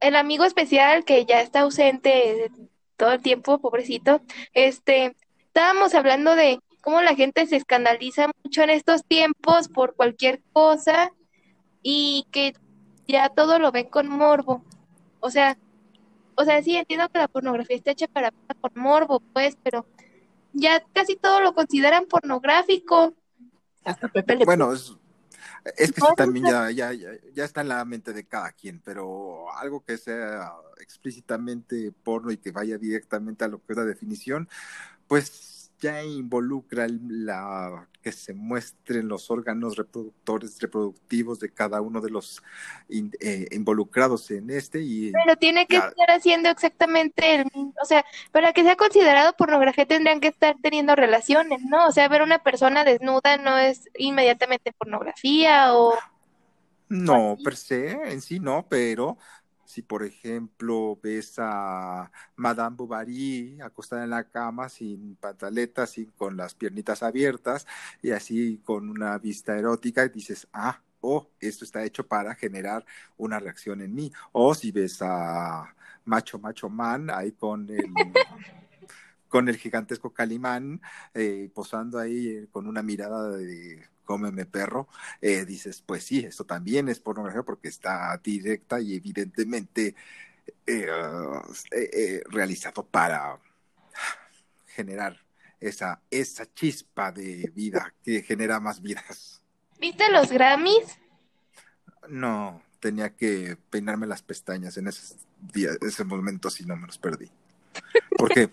el 0.00 0.16
amigo 0.16 0.44
especial 0.44 1.04
que 1.04 1.24
ya 1.24 1.40
está 1.40 1.60
ausente 1.60 2.50
todo 2.96 3.12
el 3.12 3.22
tiempo, 3.22 3.58
pobrecito, 3.60 4.20
este, 4.52 5.16
estábamos 5.46 5.94
hablando 5.94 6.34
de 6.34 6.60
cómo 6.80 7.00
la 7.00 7.14
gente 7.14 7.46
se 7.46 7.56
escandaliza 7.56 8.30
mucho 8.42 8.62
en 8.62 8.70
estos 8.70 9.04
tiempos 9.04 9.68
por 9.68 9.94
cualquier 9.94 10.42
cosa 10.52 11.12
y 11.82 12.26
que 12.30 12.54
ya 13.06 13.28
todo 13.28 13.58
lo 13.58 13.72
ven 13.72 13.88
con 13.88 14.08
morbo. 14.08 14.64
O 15.20 15.30
sea, 15.30 15.58
o 16.34 16.44
sea, 16.44 16.62
sí 16.62 16.76
entiendo 16.76 17.08
que 17.08 17.18
la 17.18 17.28
pornografía 17.28 17.76
está 17.76 17.90
hecha 17.90 18.06
para 18.06 18.30
por 18.60 18.76
morbo, 18.76 19.20
pues, 19.32 19.56
pero 19.62 19.86
ya 20.52 20.80
casi 20.92 21.16
todo 21.16 21.40
lo 21.40 21.54
consideran 21.54 22.06
pornográfico. 22.06 23.14
Hasta 23.84 24.08
Pepe 24.08 24.36
le 24.36 24.44
Bueno, 24.44 24.72
es, 24.72 24.96
es 25.76 25.92
que 25.92 26.02
también 26.16 26.46
ya, 26.46 26.70
ya, 26.70 26.92
ya 26.92 27.44
está 27.44 27.60
en 27.60 27.68
la 27.68 27.84
mente 27.84 28.12
de 28.12 28.24
cada 28.24 28.52
quien, 28.52 28.80
pero 28.80 29.52
algo 29.56 29.84
que 29.84 29.98
sea 29.98 30.52
explícitamente 30.80 31.92
porno 32.02 32.30
y 32.30 32.38
que 32.38 32.52
vaya 32.52 32.78
directamente 32.78 33.44
a 33.44 33.48
lo 33.48 33.58
que 33.58 33.72
es 33.72 33.76
la 33.76 33.84
definición, 33.84 34.48
pues 35.06 35.57
ya 35.80 36.02
involucra 36.04 36.86
la 36.88 37.88
que 38.02 38.12
se 38.12 38.34
muestren 38.34 39.08
los 39.08 39.30
órganos 39.30 39.76
reproductores, 39.76 40.58
reproductivos 40.60 41.40
de 41.40 41.52
cada 41.52 41.80
uno 41.80 42.00
de 42.00 42.10
los 42.10 42.42
in- 42.88 43.12
eh, 43.20 43.46
involucrados 43.52 44.30
en 44.30 44.50
este 44.50 44.82
y 44.82 45.20
Pero 45.24 45.36
tiene 45.36 45.66
que 45.66 45.78
estar 45.78 46.10
haciendo 46.10 46.48
exactamente 46.50 47.34
el 47.34 47.44
mismo, 47.46 47.74
o 47.82 47.84
sea, 47.86 48.04
para 48.30 48.52
que 48.52 48.62
sea 48.62 48.76
considerado 48.76 49.32
pornografía 49.36 49.86
tendrían 49.86 50.20
que 50.20 50.28
estar 50.28 50.56
teniendo 50.62 50.94
relaciones, 50.96 51.62
¿no? 51.64 51.86
O 51.88 51.92
sea, 51.92 52.08
ver 52.08 52.22
una 52.22 52.42
persona 52.42 52.84
desnuda 52.84 53.38
no 53.38 53.56
es 53.58 53.88
inmediatamente 53.96 54.72
pornografía 54.72 55.74
o 55.74 55.94
No, 56.90 57.38
per 57.44 57.54
se, 57.56 57.90
en 58.12 58.22
sí 58.22 58.40
no, 58.40 58.66
pero 58.68 59.18
si 59.68 59.82
por 59.82 60.02
ejemplo 60.02 60.98
ves 61.02 61.34
a 61.36 62.10
Madame 62.36 62.74
Bovary 62.74 63.58
acostada 63.60 64.04
en 64.04 64.10
la 64.10 64.24
cama 64.24 64.70
sin 64.70 65.14
pantaletas, 65.16 65.90
sin 65.90 66.06
con 66.12 66.38
las 66.38 66.54
piernitas 66.54 67.02
abiertas 67.02 67.66
y 68.00 68.12
así 68.12 68.62
con 68.64 68.88
una 68.88 69.18
vista 69.18 69.58
erótica 69.58 70.06
y 70.06 70.08
dices, 70.08 70.48
ah, 70.54 70.80
oh, 71.02 71.28
esto 71.38 71.66
está 71.66 71.84
hecho 71.84 72.06
para 72.08 72.34
generar 72.34 72.86
una 73.18 73.38
reacción 73.40 73.82
en 73.82 73.94
mí. 73.94 74.10
O 74.32 74.54
si 74.54 74.72
ves 74.72 75.02
a 75.02 75.74
Macho 76.06 76.38
Macho 76.38 76.70
Man 76.70 77.10
ahí 77.10 77.32
con 77.32 77.68
el 77.68 77.92
con 79.28 79.50
el 79.50 79.58
gigantesco 79.58 80.14
Calimán, 80.14 80.80
eh, 81.12 81.50
posando 81.54 81.98
ahí 81.98 82.28
eh, 82.28 82.48
con 82.50 82.66
una 82.66 82.82
mirada 82.82 83.36
de 83.36 83.86
cómeme 84.08 84.46
perro, 84.46 84.88
eh, 85.20 85.44
dices, 85.44 85.82
pues 85.84 86.02
sí, 86.02 86.20
esto 86.20 86.46
también 86.46 86.88
es 86.88 86.98
pornografía 86.98 87.42
porque 87.42 87.68
está 87.68 88.18
directa 88.24 88.80
y 88.80 88.94
evidentemente 88.94 89.94
realizado 92.30 92.86
para 92.86 93.38
generar 94.66 95.20
esa, 95.60 96.00
esa 96.10 96.50
chispa 96.54 97.12
de 97.12 97.52
vida 97.54 97.92
que 98.02 98.22
genera 98.22 98.60
más 98.60 98.80
vidas. 98.80 99.42
¿Viste 99.78 100.10
los 100.10 100.30
Grammys? 100.30 100.98
No, 102.08 102.62
tenía 102.80 103.14
que 103.14 103.58
peinarme 103.68 104.06
las 104.06 104.22
pestañas 104.22 104.78
en 104.78 104.88
ese 104.88 105.16
día, 105.52 105.70
ese 105.82 106.04
momento 106.04 106.48
si 106.48 106.64
no 106.64 106.76
me 106.76 106.86
los 106.86 106.96
perdí. 106.96 107.30
¿Por 108.16 108.32
qué? 108.32 108.50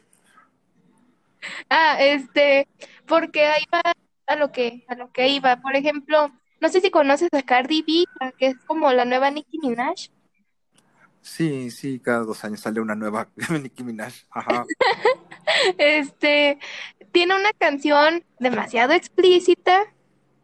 ah, 1.69 1.97
este, 2.01 2.67
porque 3.07 3.45
ahí 3.45 3.63
va 3.73 3.81
a 4.27 4.35
lo 4.35 4.51
que, 4.51 4.85
a 4.87 4.95
lo 4.95 5.11
que 5.11 5.29
iba. 5.29 5.57
Por 5.57 5.75
ejemplo, 5.75 6.31
no 6.59 6.69
sé 6.69 6.81
si 6.81 6.89
conoces 6.91 7.29
a 7.33 7.41
Cardi 7.41 7.81
B, 7.81 8.31
que 8.37 8.47
es 8.47 8.57
como 8.65 8.91
la 8.91 9.05
nueva 9.05 9.31
Nicki 9.31 9.59
Minaj. 9.59 10.09
Sí, 11.21 11.71
sí, 11.71 11.99
cada 11.99 12.19
dos 12.19 12.43
años 12.43 12.59
sale 12.59 12.79
una 12.79 12.95
nueva 12.95 13.29
Nicki 13.61 13.83
Minaj. 13.83 14.13
Ajá. 14.29 14.65
este, 15.77 16.59
tiene 17.11 17.35
una 17.35 17.51
canción 17.57 18.23
demasiado 18.39 18.93
explícita 18.93 19.83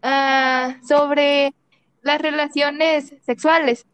uh, 0.03 0.85
sobre 0.85 1.53
las 2.01 2.21
relaciones 2.21 3.13
sexuales 3.21 3.85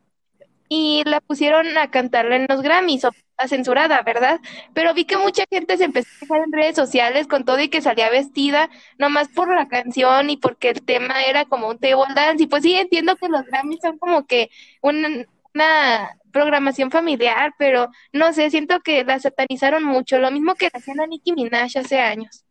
y 0.70 1.04
la 1.06 1.22
pusieron 1.22 1.78
a 1.78 1.92
cantarla 1.92 2.36
en 2.36 2.46
los 2.50 2.62
Grammys, 2.62 3.06
censurada, 3.48 4.02
¿verdad? 4.02 4.40
Pero 4.74 4.94
vi 4.94 5.06
que 5.06 5.18
mucha 5.18 5.44
gente 5.50 5.78
se 5.78 5.84
empezó 5.84 6.08
a 6.10 6.20
dejar 6.22 6.42
en 6.46 6.52
redes 6.52 6.76
sociales 6.76 7.28
con 7.28 7.46
todo 7.46 7.60
y 7.60 7.70
que 7.70 7.82
salía 7.82 8.10
vestida, 8.10 8.70
nomás 8.98 9.28
por 9.28 9.54
la 9.54 9.68
canción 9.68 10.30
y 10.30 10.38
porque 10.38 10.70
el 10.70 10.82
tema 10.82 11.24
era 11.24 11.46
como 11.46 11.68
un 11.68 11.78
table 11.78 12.14
dance. 12.16 12.44
Y 12.44 12.48
pues 12.48 12.64
sí, 12.64 12.74
entiendo 12.76 13.16
que 13.18 13.30
los 13.30 13.44
Grammys 13.46 13.82
son 13.82 13.98
como 13.98 14.26
que 14.26 14.50
una, 14.82 15.10
una 15.54 16.10
programación 16.32 16.92
familiar, 16.92 17.54
pero 17.58 17.90
no 18.14 18.34
sé, 18.34 18.50
siento 18.50 18.80
que 18.80 19.04
la 19.04 19.20
satanizaron 19.20 19.84
mucho, 19.84 20.20
lo 20.20 20.32
mismo 20.32 20.56
que 20.56 20.70
hacían 20.72 21.00
a 21.00 21.08
Nicki 21.08 21.34
Minaj 21.34 21.78
hace 21.78 22.00
años. 22.00 22.44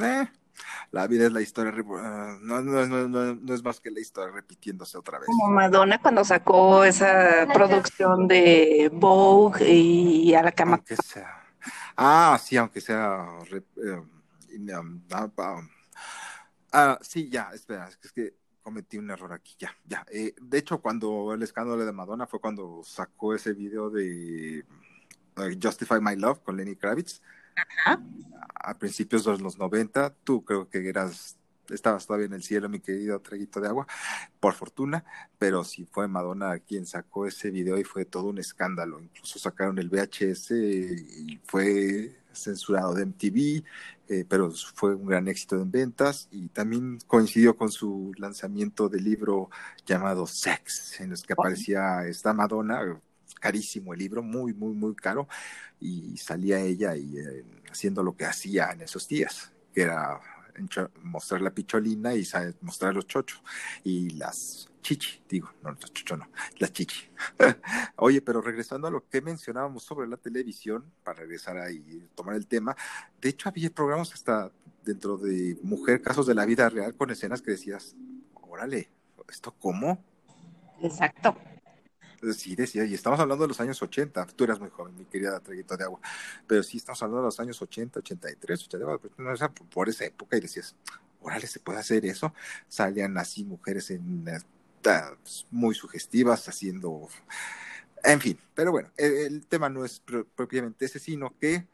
Eh, 0.00 0.26
la 0.90 1.06
vida 1.06 1.26
es 1.26 1.32
la 1.32 1.40
historia, 1.40 1.72
uh, 1.72 2.38
no, 2.40 2.60
no, 2.62 2.86
no, 2.86 3.34
no, 3.34 3.54
es 3.54 3.62
más 3.62 3.80
que 3.80 3.90
la 3.90 4.00
historia 4.00 4.32
repitiéndose 4.32 4.98
otra 4.98 5.18
vez. 5.18 5.26
Como 5.26 5.54
Madonna 5.54 6.00
cuando 6.00 6.24
sacó 6.24 6.84
esa 6.84 7.46
producción 7.52 8.28
de 8.28 8.90
Vogue 8.92 9.68
y 9.68 10.34
a 10.34 10.42
la 10.42 10.52
cama. 10.52 10.76
Aunque 10.76 10.96
sea. 10.96 11.44
Ah, 11.96 12.38
sí, 12.42 12.56
aunque 12.56 12.80
sea. 12.80 13.26
Uh, 13.76 14.72
um, 14.72 15.02
ah, 16.72 16.98
sí, 17.02 17.28
ya, 17.28 17.50
espera, 17.52 17.88
es 17.88 18.12
que 18.12 18.34
cometí 18.62 18.96
un 18.96 19.10
error 19.10 19.32
aquí, 19.32 19.54
ya, 19.58 19.74
ya. 19.84 20.04
Eh, 20.10 20.34
de 20.40 20.58
hecho, 20.58 20.80
cuando 20.80 21.34
el 21.34 21.42
escándalo 21.42 21.84
de 21.84 21.92
Madonna 21.92 22.26
fue 22.26 22.40
cuando 22.40 22.82
sacó 22.84 23.34
ese 23.34 23.52
video 23.52 23.90
de 23.90 24.64
uh, 25.36 25.42
Justify 25.60 26.00
My 26.00 26.16
Love 26.16 26.42
con 26.42 26.56
Lenny 26.56 26.76
Kravitz 26.76 27.20
a 28.54 28.78
principios 28.78 29.24
de 29.24 29.38
los 29.38 29.58
90, 29.58 30.14
tú 30.24 30.44
creo 30.44 30.68
que 30.68 30.88
eras, 30.88 31.36
estabas 31.68 32.06
todavía 32.06 32.26
en 32.26 32.34
el 32.34 32.42
cielo, 32.42 32.68
mi 32.68 32.80
querido 32.80 33.20
traguito 33.20 33.60
de 33.60 33.68
agua, 33.68 33.86
por 34.40 34.54
fortuna, 34.54 35.04
pero 35.38 35.64
sí 35.64 35.86
fue 35.90 36.08
Madonna 36.08 36.58
quien 36.60 36.86
sacó 36.86 37.26
ese 37.26 37.50
video 37.50 37.78
y 37.78 37.84
fue 37.84 38.04
todo 38.04 38.24
un 38.24 38.38
escándalo. 38.38 39.00
Incluso 39.00 39.38
sacaron 39.38 39.78
el 39.78 39.88
VHS 39.88 40.52
y 40.52 41.40
fue 41.44 42.16
censurado 42.32 42.94
de 42.94 43.06
MTV, 43.06 43.64
eh, 44.08 44.24
pero 44.28 44.50
fue 44.74 44.94
un 44.94 45.06
gran 45.06 45.28
éxito 45.28 45.56
en 45.56 45.70
ventas 45.70 46.28
y 46.30 46.48
también 46.48 46.98
coincidió 47.06 47.56
con 47.56 47.70
su 47.70 48.12
lanzamiento 48.16 48.88
del 48.88 49.04
libro 49.04 49.50
llamado 49.86 50.26
Sex, 50.26 51.00
en 51.00 51.12
el 51.12 51.22
que 51.22 51.32
aparecía 51.32 52.06
esta 52.06 52.32
Madonna 52.32 53.00
carísimo 53.42 53.92
el 53.92 53.98
libro, 53.98 54.22
muy, 54.22 54.54
muy, 54.54 54.72
muy 54.72 54.94
caro, 54.94 55.26
y 55.80 56.16
salía 56.16 56.60
ella 56.60 56.96
y, 56.96 57.18
eh, 57.18 57.44
haciendo 57.70 58.02
lo 58.04 58.16
que 58.16 58.24
hacía 58.24 58.70
en 58.70 58.82
esos 58.82 59.08
días, 59.08 59.52
que 59.74 59.82
era 59.82 60.20
mostrar 61.02 61.40
la 61.40 61.50
picholina 61.50 62.14
y 62.14 62.28
mostrar 62.60 62.94
los 62.94 63.06
chochos 63.06 63.42
y 63.82 64.10
las 64.10 64.68
chichi, 64.82 65.22
digo, 65.28 65.50
no, 65.62 65.70
los 65.70 65.92
chochos 65.92 66.18
no, 66.18 66.28
las 66.58 66.72
chichi. 66.72 67.08
Oye, 67.96 68.20
pero 68.20 68.40
regresando 68.40 68.86
a 68.86 68.90
lo 68.90 69.08
que 69.08 69.20
mencionábamos 69.20 69.82
sobre 69.82 70.06
la 70.06 70.18
televisión, 70.18 70.84
para 71.02 71.20
regresar 71.20 71.56
ahí 71.56 72.08
tomar 72.14 72.36
el 72.36 72.46
tema, 72.46 72.76
de 73.20 73.30
hecho 73.30 73.48
había 73.48 73.70
programas 73.70 74.12
hasta 74.12 74.52
dentro 74.84 75.16
de 75.16 75.56
Mujer, 75.62 76.00
casos 76.00 76.26
de 76.26 76.34
la 76.34 76.44
vida 76.44 76.68
real, 76.68 76.94
con 76.96 77.10
escenas 77.10 77.42
que 77.42 77.52
decías, 77.52 77.96
órale, 78.34 78.90
¿esto 79.28 79.52
cómo? 79.58 80.04
Exacto. 80.80 81.36
Sí, 82.30 82.54
decía, 82.54 82.84
y 82.84 82.94
estamos 82.94 83.18
hablando 83.18 83.42
de 83.44 83.48
los 83.48 83.60
años 83.60 83.82
80, 83.82 84.26
tú 84.26 84.44
eras 84.44 84.60
muy 84.60 84.70
joven, 84.70 84.94
mi 84.96 85.04
querida 85.06 85.40
Traguito 85.40 85.76
de 85.76 85.82
Agua, 85.82 85.98
pero 86.46 86.62
sí 86.62 86.76
estamos 86.76 87.02
hablando 87.02 87.22
de 87.22 87.26
los 87.26 87.40
años 87.40 87.60
80, 87.60 87.98
83, 87.98 88.64
84, 88.66 89.10
por 89.68 89.88
esa 89.88 90.04
época 90.04 90.36
y 90.36 90.40
decías, 90.40 90.76
órale, 91.20 91.48
¿se 91.48 91.58
puede 91.58 91.80
hacer 91.80 92.06
eso? 92.06 92.32
Salían 92.68 93.18
así 93.18 93.42
mujeres 93.42 93.90
en, 93.90 94.24
pues, 94.82 95.46
muy 95.50 95.74
sugestivas 95.74 96.48
haciendo, 96.48 97.08
en 98.04 98.20
fin, 98.20 98.38
pero 98.54 98.70
bueno, 98.70 98.90
el, 98.96 99.44
tema 99.46 99.68
no 99.68 99.84
es 99.84 100.00
propiamente 100.36 100.84
ese, 100.84 101.00
sino 101.00 101.36
que 101.40 101.66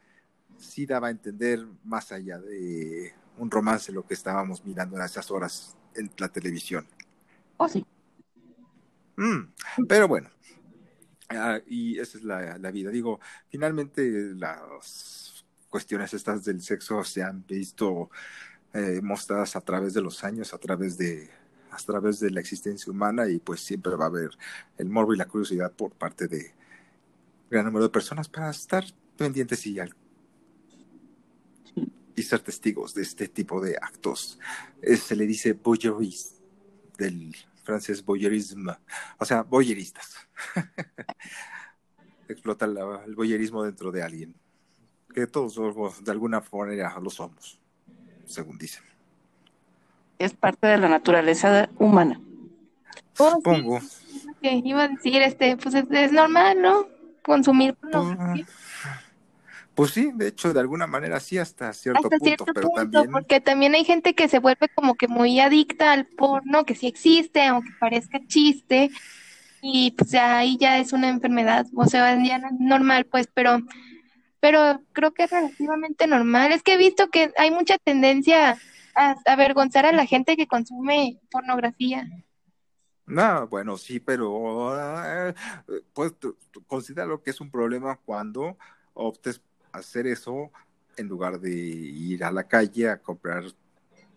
sí 0.57 0.87
daba 0.87 1.09
a 1.09 1.11
entender 1.11 1.63
más 1.83 2.11
allá 2.11 2.39
de 2.39 3.13
un 3.37 3.51
romance 3.51 3.91
lo 3.91 4.03
que 4.03 4.15
estábamos 4.15 4.65
mirando 4.65 4.97
en 4.97 5.03
esas 5.03 5.29
horas 5.29 5.77
en 5.93 6.09
la 6.17 6.29
televisión. 6.29 6.87
Oh, 7.57 7.69
sí. 7.69 7.85
Mm, 9.19 9.85
pero 9.87 10.07
bueno, 10.07 10.29
Ah, 11.29 11.59
y 11.67 11.99
esa 11.99 12.17
es 12.17 12.23
la, 12.23 12.71
vida. 12.71 12.89
Digo, 12.89 13.19
finalmente 13.49 14.33
las 14.35 15.45
cuestiones 15.69 16.13
estas 16.13 16.43
del 16.43 16.61
sexo 16.61 17.03
se 17.03 17.21
han 17.21 17.45
visto 17.45 18.09
eh, 18.73 18.99
mostradas 19.03 19.55
a 19.55 19.61
través 19.61 19.93
de 19.93 20.01
los 20.01 20.23
años, 20.23 20.53
a 20.53 20.57
través 20.57 20.97
de 20.97 21.29
a 21.71 21.77
través 21.77 22.19
de 22.19 22.31
la 22.31 22.39
existencia 22.39 22.91
humana 22.91 23.29
y 23.29 23.39
pues 23.39 23.61
siempre 23.61 23.95
va 23.95 24.05
a 24.05 24.07
haber 24.07 24.31
el 24.79 24.89
morbo 24.89 25.13
y 25.13 25.17
la 25.17 25.27
curiosidad 25.27 25.71
por 25.71 25.91
parte 25.91 26.27
de 26.27 26.51
gran 27.49 27.65
número 27.65 27.83
de 27.83 27.91
personas 27.91 28.27
para 28.27 28.49
estar 28.49 28.83
pendientes 29.15 29.67
y, 29.67 29.77
y 32.15 32.23
ser 32.23 32.39
testigos 32.39 32.95
de 32.95 33.03
este 33.03 33.27
tipo 33.27 33.61
de 33.61 33.77
actos. 33.79 34.39
se 34.81 35.15
le 35.15 35.27
dice 35.27 35.53
voyeurisme 35.53 36.39
del 36.97 37.35
francés 37.69 38.03
voyeurisme, 38.03 38.73
o 39.19 39.25
sea, 39.25 39.43
voyeuristas. 39.43 40.15
Explota 42.27 42.65
el 42.65 43.15
voyerismo 43.15 43.63
dentro 43.63 43.91
de 43.91 44.01
alguien, 44.01 44.35
que 45.13 45.27
todos 45.27 45.55
de 46.03 46.11
alguna 46.11 46.43
manera 46.51 46.95
lo 46.99 47.09
somos, 47.11 47.59
según 48.25 48.57
dicen. 48.57 48.83
Es 50.17 50.33
parte 50.33 50.67
de 50.67 50.77
la 50.77 50.89
naturaleza 50.89 51.69
humana. 51.77 52.19
Oh, 53.19 53.31
Supongo. 53.31 53.79
iba 54.41 54.83
a 54.83 54.87
decir, 54.87 55.21
este, 55.21 55.55
pues 55.57 55.75
es, 55.75 56.11
normal, 56.11 56.61
¿no? 56.61 56.87
Consumir 57.23 57.75
pues, 57.75 57.93
pues 59.79 59.91
sí, 59.91 60.11
de 60.13 60.27
hecho, 60.27 60.51
de 60.51 60.59
alguna 60.59 60.87
manera 60.87 61.21
sí, 61.21 61.37
hasta 61.37 61.71
cierto 61.71 62.09
punto, 62.09 62.45
pero 62.53 62.67
también... 62.75 63.09
Porque 63.11 63.39
también 63.39 63.75
hay 63.75 63.85
gente 63.85 64.13
que 64.13 64.27
se 64.27 64.39
vuelve 64.39 64.67
como 64.75 64.95
que 64.95 65.07
muy 65.07 65.39
adicta 65.39 65.93
al 65.93 66.05
porno, 66.05 66.65
que 66.65 66.75
sí 66.75 66.85
existe, 66.85 67.45
aunque 67.45 67.69
parezca 67.79 68.19
chiste, 68.27 68.91
y 69.61 69.91
pues 69.91 70.13
ahí 70.15 70.57
ya 70.57 70.79
es 70.79 70.91
una 70.91 71.07
enfermedad, 71.07 71.65
o 71.73 71.85
sea, 71.85 72.21
ya 72.21 72.39
no 72.39 72.47
es 72.47 72.59
normal, 72.59 73.05
pues, 73.05 73.29
pero, 73.33 73.61
pero 74.41 74.81
creo 74.91 75.13
que 75.13 75.23
es 75.23 75.31
relativamente 75.31 76.07
normal. 76.07 76.51
Es 76.51 76.61
que 76.61 76.73
he 76.73 76.77
visto 76.77 77.09
que 77.09 77.31
hay 77.37 77.49
mucha 77.49 77.77
tendencia 77.77 78.57
a 78.95 79.15
avergonzar 79.27 79.85
a 79.85 79.93
la 79.93 80.05
gente 80.05 80.35
que 80.35 80.45
consume 80.45 81.21
pornografía. 81.31 82.05
No, 83.05 83.47
bueno, 83.47 83.77
sí, 83.77 84.01
pero 84.01 84.75
eh, 84.77 85.33
pues 85.93 86.11
considera 86.67 87.07
lo 87.07 87.23
que 87.23 87.29
es 87.29 87.39
un 87.39 87.49
problema 87.49 87.95
cuando 87.95 88.57
optes 88.93 89.41
hacer 89.71 90.07
eso 90.07 90.51
en 90.97 91.07
lugar 91.07 91.39
de 91.39 91.51
ir 91.51 92.23
a 92.23 92.31
la 92.31 92.47
calle 92.47 92.89
a 92.89 93.01
comprar 93.01 93.43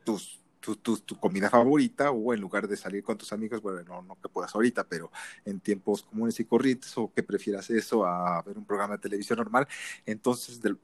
tus, 0.05 0.43
tu, 0.63 0.77
tu, 0.77 1.17
comida 1.19 1.51
favorita 1.51 2.11
o 2.11 2.33
en 2.33 2.41
lugar 2.41 2.69
de 2.69 2.77
salir 2.77 3.03
con 3.03 3.19
tus 3.19 3.33
amigos, 3.33 3.61
bueno, 3.61 3.83
no, 3.83 4.03
no 4.03 4.21
que 4.21 4.29
puedas 4.29 4.55
ahorita, 4.55 4.85
pero 4.85 5.11
en 5.45 5.61
tiempos 5.61 6.03
comunes 6.03 6.39
y 6.41 6.45
corrientes 6.45 6.97
o 6.97 7.13
que 7.13 7.23
prefieras 7.23 7.69
eso 7.71 8.07
a 8.07 8.41
ver 8.43 8.57
un 8.57 8.65
programa 8.65 8.95
de 8.95 9.03
televisión 9.03 9.39
normal, 9.39 9.67
entonces 10.07 10.61
del 10.61 10.79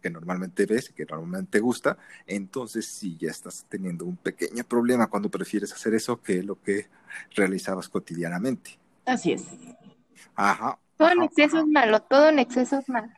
que 0.00 0.10
normalmente 0.10 0.66
ves 0.66 0.90
y 0.90 0.92
que 0.92 1.06
normalmente 1.06 1.52
te 1.52 1.60
gusta, 1.60 1.96
entonces 2.26 2.86
sí 2.86 3.16
ya 3.18 3.30
estás 3.30 3.66
teniendo 3.68 4.04
un 4.04 4.16
pequeño 4.16 4.64
problema 4.64 5.08
cuando 5.08 5.30
prefieres 5.30 5.72
hacer 5.72 5.94
eso 5.94 6.20
que 6.20 6.42
lo 6.42 6.60
que 6.60 6.88
realizabas 7.34 7.88
cotidianamente. 7.88 8.78
Así 9.06 9.32
es. 9.32 9.44
Ajá. 10.34 10.78
Todo 10.96 11.10
en 11.10 11.22
exceso 11.22 11.58
es 11.58 11.66
malo, 11.66 12.00
todo 12.02 12.28
en 12.28 12.38
exceso 12.38 12.78
es 12.78 12.88
malo. 12.88 13.12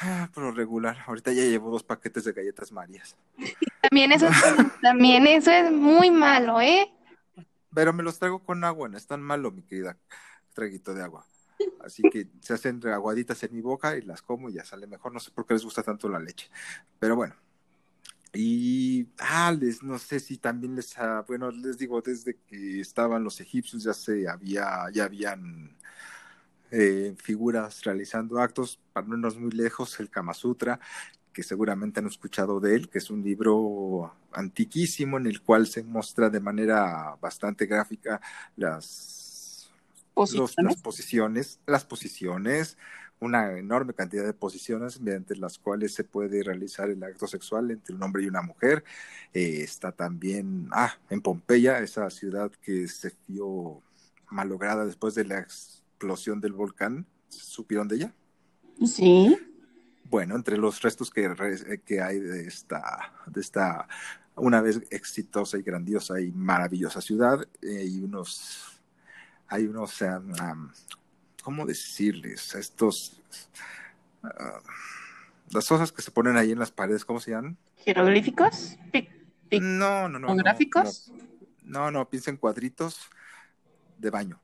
Ah, 0.00 0.28
pero 0.34 0.50
regular. 0.52 0.96
Ahorita 1.06 1.32
ya 1.32 1.42
llevo 1.42 1.70
dos 1.70 1.82
paquetes 1.84 2.24
de 2.24 2.32
galletas 2.32 2.72
Marías. 2.72 3.16
También 3.82 4.12
eso, 4.12 4.26
es- 4.26 4.32
también 4.82 5.26
eso 5.26 5.50
es 5.50 5.70
muy 5.70 6.10
malo, 6.10 6.60
¿eh? 6.60 6.92
Pero 7.72 7.92
me 7.92 8.02
los 8.02 8.18
traigo 8.18 8.38
con 8.40 8.64
agua, 8.64 8.88
no 8.88 8.96
es 8.96 9.06
tan 9.06 9.20
malo, 9.22 9.50
mi 9.50 9.62
querida 9.62 9.96
traguito 10.52 10.94
de 10.94 11.02
agua. 11.02 11.26
Así 11.84 12.02
que 12.10 12.28
se 12.40 12.54
hacen 12.54 12.80
aguaditas 12.86 13.42
en 13.42 13.54
mi 13.54 13.60
boca 13.60 13.96
y 13.96 14.02
las 14.02 14.22
como 14.22 14.48
y 14.48 14.54
ya 14.54 14.64
sale 14.64 14.86
mejor. 14.86 15.12
No 15.12 15.20
sé 15.20 15.30
por 15.30 15.46
qué 15.46 15.54
les 15.54 15.64
gusta 15.64 15.82
tanto 15.82 16.08
la 16.08 16.18
leche. 16.18 16.50
Pero 16.98 17.16
bueno. 17.16 17.34
Y, 18.32 19.06
ah, 19.18 19.54
les, 19.56 19.82
no 19.84 19.96
sé 19.98 20.18
si 20.18 20.38
también 20.38 20.74
les, 20.74 20.98
ah, 20.98 21.24
bueno, 21.26 21.52
les 21.52 21.78
digo, 21.78 22.00
desde 22.02 22.36
que 22.48 22.80
estaban 22.80 23.22
los 23.22 23.40
egipcios 23.40 23.84
ya 23.84 23.94
se 23.94 24.28
había, 24.28 24.86
ya 24.92 25.04
habían 25.04 25.76
eh, 26.74 27.14
figuras 27.18 27.82
realizando 27.84 28.38
actos, 28.40 28.80
para 28.92 29.06
no 29.06 29.14
irnos 29.14 29.38
muy 29.38 29.52
lejos, 29.52 29.98
el 30.00 30.10
Kama 30.10 30.34
Sutra, 30.34 30.80
que 31.32 31.42
seguramente 31.42 32.00
han 32.00 32.06
escuchado 32.06 32.60
de 32.60 32.74
él, 32.76 32.88
que 32.88 32.98
es 32.98 33.10
un 33.10 33.22
libro 33.22 34.14
antiquísimo 34.32 35.18
en 35.18 35.26
el 35.26 35.40
cual 35.42 35.66
se 35.66 35.82
muestra 35.82 36.30
de 36.30 36.40
manera 36.40 37.16
bastante 37.20 37.66
gráfica 37.66 38.20
las, 38.56 39.70
los- 40.30 40.56
Posiciones. 40.56 40.56
las 40.74 40.82
posiciones, 40.82 41.60
las 41.66 41.84
posiciones, 41.84 42.78
una 43.20 43.56
enorme 43.58 43.94
cantidad 43.94 44.24
de 44.24 44.32
posiciones 44.34 45.00
mediante 45.00 45.36
las 45.36 45.58
cuales 45.58 45.94
se 45.94 46.04
puede 46.04 46.42
realizar 46.42 46.90
el 46.90 47.02
acto 47.02 47.26
sexual 47.26 47.70
entre 47.70 47.94
un 47.96 48.02
hombre 48.02 48.22
y 48.24 48.28
una 48.28 48.42
mujer. 48.42 48.84
Eh, 49.32 49.62
está 49.62 49.92
también, 49.92 50.68
ah, 50.72 50.94
en 51.10 51.20
Pompeya, 51.20 51.78
esa 51.80 52.10
ciudad 52.10 52.50
que 52.62 52.86
se 52.88 53.12
vio 53.28 53.82
malograda 54.30 54.84
después 54.86 55.14
de 55.14 55.24
la 55.24 55.38
explosión 56.04 56.40
del 56.40 56.52
volcán. 56.52 57.06
¿Supieron 57.28 57.88
de 57.88 57.96
ella? 57.96 58.14
Sí. 58.86 59.36
Bueno, 60.10 60.36
entre 60.36 60.58
los 60.58 60.82
restos 60.82 61.10
que, 61.10 61.28
re- 61.28 61.80
que 61.84 62.00
hay 62.02 62.20
de 62.20 62.46
esta, 62.46 63.12
de 63.26 63.40
esta 63.40 63.88
una 64.36 64.60
vez 64.60 64.82
exitosa 64.90 65.56
y 65.58 65.62
grandiosa 65.62 66.20
y 66.20 66.30
maravillosa 66.32 67.00
ciudad, 67.00 67.40
eh, 67.62 67.78
hay 67.78 68.00
unos, 68.02 68.80
hay 69.48 69.66
unos, 69.66 70.00
um, 70.02 70.32
um, 70.32 70.70
¿cómo 71.42 71.64
decirles? 71.64 72.54
Estos, 72.54 73.20
ah, 74.22 74.60
las 75.50 75.66
cosas 75.66 75.90
que 75.90 76.02
se 76.02 76.10
ponen 76.10 76.36
ahí 76.36 76.52
en 76.52 76.58
las 76.58 76.70
paredes, 76.70 77.04
¿cómo 77.04 77.18
se 77.20 77.30
llaman? 77.30 77.56
Jeroglíficos. 77.78 78.76
Pic- 78.92 79.08
Pic- 79.50 79.62
No, 79.62 80.08
no, 80.08 80.18
no. 80.18 80.28
no, 80.28 80.36
¿Gráficos? 80.36 81.10
No, 81.62 81.80
no, 81.84 81.90
no, 81.90 82.10
piensa 82.10 82.30
en 82.30 82.36
cuadritos 82.36 83.00
de 83.98 84.10
baño. 84.10 84.40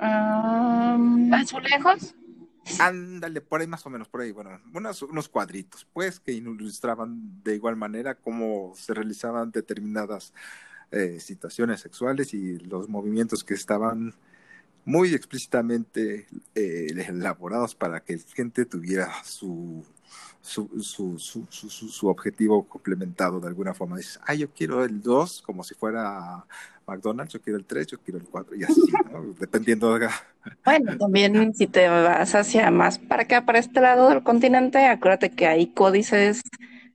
Am, 0.00 1.32
Azulejos. 1.34 2.14
Ándale, 2.78 3.40
por 3.40 3.60
ahí 3.60 3.66
más 3.66 3.84
o 3.84 3.90
menos, 3.90 4.08
por 4.08 4.20
ahí, 4.20 4.32
bueno, 4.32 4.60
unos, 4.72 5.02
unos 5.02 5.28
cuadritos, 5.28 5.86
pues, 5.92 6.20
que 6.20 6.32
ilustraban 6.32 7.42
de 7.42 7.56
igual 7.56 7.76
manera 7.76 8.14
cómo 8.14 8.72
se 8.76 8.94
realizaban 8.94 9.50
determinadas 9.50 10.32
eh, 10.90 11.20
situaciones 11.20 11.80
sexuales 11.80 12.32
y 12.32 12.58
los 12.58 12.88
movimientos 12.88 13.44
que 13.44 13.54
estaban 13.54 14.14
muy 14.84 15.14
explícitamente 15.14 16.26
eh, 16.54 16.86
elaborados 17.08 17.74
para 17.74 18.00
que 18.00 18.16
la 18.16 18.22
gente 18.34 18.64
tuviera 18.64 19.12
su, 19.24 19.84
su, 20.40 20.68
su, 20.82 21.18
su, 21.18 21.46
su, 21.50 21.68
su- 21.70 21.88
su 21.88 22.08
objetivo 22.08 22.64
complementado 22.66 23.40
de 23.40 23.48
alguna 23.48 23.74
forma. 23.74 23.96
Dices, 23.96 24.18
ah, 24.26 24.34
yo 24.34 24.48
quiero 24.50 24.84
el 24.84 25.02
2 25.02 25.42
como 25.42 25.62
si 25.64 25.74
fuera 25.74 26.44
McDonald's, 26.86 27.32
yo 27.34 27.40
quiero 27.40 27.58
el 27.58 27.64
3, 27.64 27.86
yo 27.86 27.98
quiero 28.00 28.18
el 28.18 28.24
4 28.26 28.56
y 28.56 28.64
así, 28.64 28.80
¿no? 29.12 29.22
dependiendo 29.38 29.98
de... 29.98 30.08
Bueno, 30.64 30.96
también 30.98 31.54
si 31.54 31.66
te 31.66 31.88
vas 31.88 32.34
hacia 32.34 32.70
más 32.70 32.98
para 32.98 33.22
acá, 33.22 33.44
para 33.44 33.58
este 33.58 33.80
lado 33.80 34.08
del 34.08 34.22
continente, 34.22 34.86
acuérdate 34.86 35.30
que 35.30 35.46
hay 35.46 35.68
códices 35.68 36.40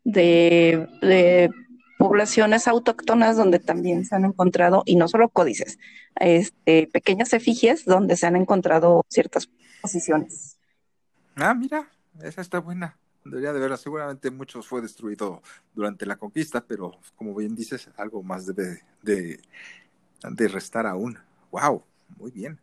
de, 0.03 0.87
de 1.01 1.49
poblaciones 1.97 2.67
autóctonas 2.67 3.37
donde 3.37 3.59
también 3.59 4.05
se 4.05 4.15
han 4.15 4.25
encontrado, 4.25 4.83
y 4.85 4.95
no 4.95 5.07
solo 5.07 5.29
códices, 5.29 5.79
este, 6.15 6.87
pequeñas 6.91 7.33
efigies 7.33 7.85
donde 7.85 8.15
se 8.17 8.25
han 8.27 8.35
encontrado 8.35 9.05
ciertas 9.09 9.49
posiciones. 9.81 10.57
Ah, 11.35 11.53
mira, 11.53 11.89
esa 12.21 12.41
está 12.41 12.59
buena. 12.59 12.97
Debería 13.25 13.53
de 13.53 13.59
verla. 13.59 13.77
Seguramente 13.77 14.29
muchos 14.31 14.67
fue 14.67 14.81
destruido 14.81 15.41
durante 15.73 16.05
la 16.05 16.15
conquista, 16.15 16.63
pero 16.65 16.91
como 17.15 17.35
bien 17.35 17.55
dices, 17.55 17.89
algo 17.97 18.23
más 18.23 18.45
debe 18.45 18.83
de, 19.01 19.39
de 20.29 20.47
restar 20.47 20.85
aún. 20.85 21.17
Wow, 21.51 21.83
muy 22.17 22.31
bien. 22.31 22.59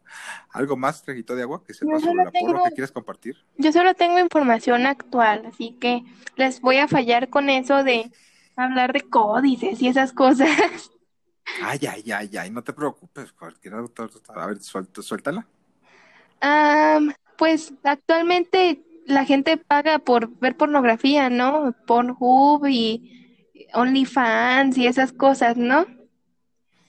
¿Algo 0.51 0.77
más, 0.77 1.03
traguito 1.03 1.35
de 1.35 1.43
agua, 1.43 1.65
que 1.65 1.75
sepas 1.75 2.01
sobre 2.03 2.25
la 2.25 2.31
tengo- 2.31 2.63
que 2.65 2.71
quieres 2.71 2.93
compartir? 2.93 3.37
Yo 3.59 3.73
solo 3.73 3.95
tengo 3.95 4.19
información 4.21 4.87
actual, 4.87 5.47
así 5.47 5.77
que 5.81 6.05
les 6.37 6.61
voy 6.61 6.77
a 6.79 6.89
fallar 6.89 7.29
con 7.29 7.51
eso 7.51 7.83
de 7.83 8.13
hablar 8.57 8.93
de 8.93 9.03
códices 9.03 9.83
y 9.83 9.89
esas 9.89 10.13
cosas. 10.13 10.49
Ay, 11.61 11.81
ay, 11.89 12.13
ay, 12.13 12.31
ay, 12.39 12.51
no 12.51 12.63
te 12.63 12.73
preocupes. 12.73 13.33
Cualquier 13.33 13.75
autor, 13.75 14.11
a 14.29 14.47
ver, 14.47 14.59
suéltala. 14.63 15.47
Pues 17.37 17.75
actualmente 17.83 18.83
la 19.07 19.25
gente 19.25 19.57
paga 19.57 19.99
por 19.99 20.31
ver 20.39 20.57
pornografía, 20.57 21.31
¿no? 21.31 21.75
Pornhub 21.87 22.67
y 22.69 23.39
OnlyFans 23.75 24.77
y 24.79 24.87
esas 24.87 25.13
cosas, 25.13 25.57
¿no? 25.57 25.87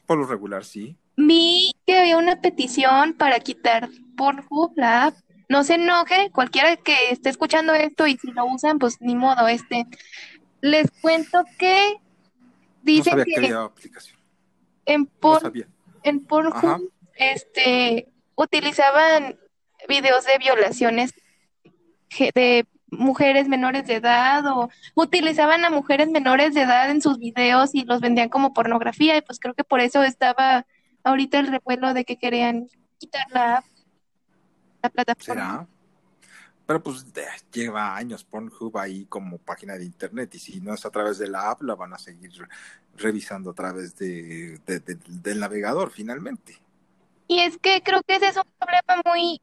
Por 0.06 0.17
lo 0.19 0.26
regular, 0.26 0.63
sí. 0.65 0.97
Vi 1.15 1.71
que 1.86 1.97
había 1.99 2.17
una 2.17 2.41
petición 2.41 3.13
para 3.13 3.39
quitar 3.39 3.89
Pornhub, 4.17 4.73
la 4.76 5.06
app. 5.06 5.15
No 5.49 5.63
se 5.63 5.76
enoje, 5.76 6.32
cualquiera 6.32 6.76
que 6.78 6.95
esté 7.12 7.30
escuchando 7.30 7.73
esto 7.73 8.08
y 8.08 8.17
si 8.17 8.32
lo 8.32 8.45
usan, 8.45 8.80
pues 8.80 8.97
ni 9.02 9.15
modo, 9.15 9.47
este. 9.47 9.86
Les 10.62 10.89
cuento 11.02 11.43
que 11.60 11.93
No 11.95 12.02
dicen 12.84 13.12
sabía 13.12 13.26
que 13.26 13.32
que 13.32 13.38
había 13.47 13.63
aplicación. 13.63 14.19
en 14.86 15.02
No 15.02 15.10
Porn, 15.19 15.41
sabía. 15.41 15.67
en 16.04 16.26
Pornhub, 16.26 16.56
Ajá. 16.56 16.80
este, 17.15 18.08
utilizaban 18.36 19.38
videos 19.88 20.26
de 20.26 20.38
violaciones 20.39 21.13
de 22.34 22.65
mujeres 22.89 23.47
menores 23.47 23.88
de 23.88 23.95
edad 23.95 24.45
o 24.45 24.69
utilizaban 24.95 25.65
a 25.65 25.69
mujeres 25.71 26.10
menores 26.10 26.54
de 26.54 26.62
edad 26.62 26.91
en 26.91 27.02
sus 27.02 27.17
videos 27.17 27.73
y 27.73 27.86
los 27.86 28.02
vendían 28.02 28.30
como 28.30 28.54
pornografía 28.54 29.17
y 29.17 29.21
pues 29.21 29.39
creo 29.39 29.54
que 29.56 29.63
por 29.63 29.80
eso 29.80 30.04
estaba 30.04 30.65
ahorita 31.04 31.39
el 31.39 31.47
revuelo 31.47 31.93
de 31.93 32.06
que 32.06 32.17
querían 32.17 32.67
quitar 32.99 33.26
la 33.32 33.63
la 34.82 34.89
plataforma. 34.89 35.34
¿Será? 35.43 35.67
Pero 36.65 36.84
pues 36.84 37.06
lleva 37.52 37.95
años 37.95 38.23
Pornhub 38.23 38.78
ahí 38.78 39.06
como 39.06 39.38
página 39.38 39.73
de 39.76 39.86
internet 39.86 40.36
y 40.36 40.39
si 40.39 40.62
no 40.62 40.73
es 40.73 40.86
a 40.86 40.91
través 40.91 41.17
de 41.17 41.28
la 41.28 41.52
app 41.52 41.62
la 41.63 41.76
van 41.76 41.93
a 41.93 41.97
seguir 41.97 42.32
revisando 42.95 43.52
a 43.52 43.54
través 43.54 43.97
de, 43.97 44.60
de- 44.65 44.80
de- 44.80 44.97
del 45.08 45.39
navegador 45.39 45.89
finalmente. 45.91 46.58
Y 47.28 47.39
es 47.39 47.58
que 47.58 47.82
creo 47.82 48.02
que 48.04 48.15
ese 48.15 48.28
es 48.28 48.38
un 48.38 48.43
problema 48.60 49.02
muy, 49.06 49.41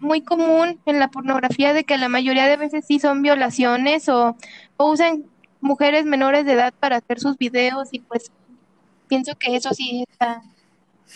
muy 0.00 0.22
común 0.22 0.80
en 0.86 0.98
la 0.98 1.08
pornografía, 1.08 1.72
de 1.72 1.84
que 1.84 1.98
la 1.98 2.08
mayoría 2.08 2.46
de 2.46 2.56
veces 2.56 2.84
sí 2.86 2.98
son 2.98 3.22
violaciones 3.22 4.08
o, 4.08 4.36
o 4.76 4.90
usan 4.90 5.24
mujeres 5.60 6.04
menores 6.04 6.44
de 6.44 6.52
edad 6.52 6.74
para 6.78 6.96
hacer 6.96 7.20
sus 7.20 7.36
videos 7.38 7.88
y 7.92 8.00
pues 8.00 8.30
pienso 9.08 9.32
que 9.38 9.56
eso 9.56 9.72
sí 9.74 10.04
está 10.10 10.42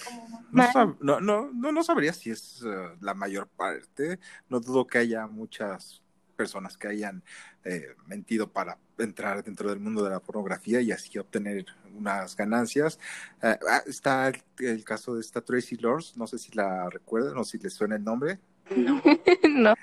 como 0.05 0.41
No, 0.41 0.49
mal. 0.53 0.71
sab- 0.73 0.97
no, 1.01 1.21
no, 1.21 1.51
no, 1.53 1.73
no 1.73 1.83
sabría 1.83 2.13
si 2.13 2.31
es 2.31 2.63
eh, 2.65 2.97
la 3.01 3.15
mayor 3.15 3.49
parte. 3.49 4.19
No 4.49 4.61
dudo 4.61 4.87
que 4.87 4.99
haya 4.99 5.27
muchas 5.27 6.03
personas 6.39 6.79
que 6.79 6.87
hayan 6.87 7.23
eh, 7.65 7.97
mentido 8.07 8.49
para 8.49 8.79
entrar 8.97 9.43
dentro 9.43 9.69
del 9.69 9.81
mundo 9.81 10.05
de 10.05 10.11
la 10.11 10.21
pornografía 10.21 10.81
y 10.81 10.93
así 10.93 11.19
obtener 11.19 11.67
unas 11.97 12.37
ganancias. 12.37 13.01
Eh, 13.43 13.59
ah, 13.69 13.83
está 13.87 14.29
el, 14.29 14.41
el 14.61 14.85
caso 14.85 15.17
de 15.17 15.21
esta 15.21 15.41
Tracy 15.41 15.77
Lords, 15.77 16.17
no 16.17 16.29
sé 16.29 16.39
si 16.39 16.53
la 16.53 16.89
recuerdan 16.89 17.37
o 17.37 17.45
si 17.45 17.59
les 17.59 17.75
suena 17.75 17.97
el 17.97 18.05
nombre. 18.05 18.39
No. 19.49 19.75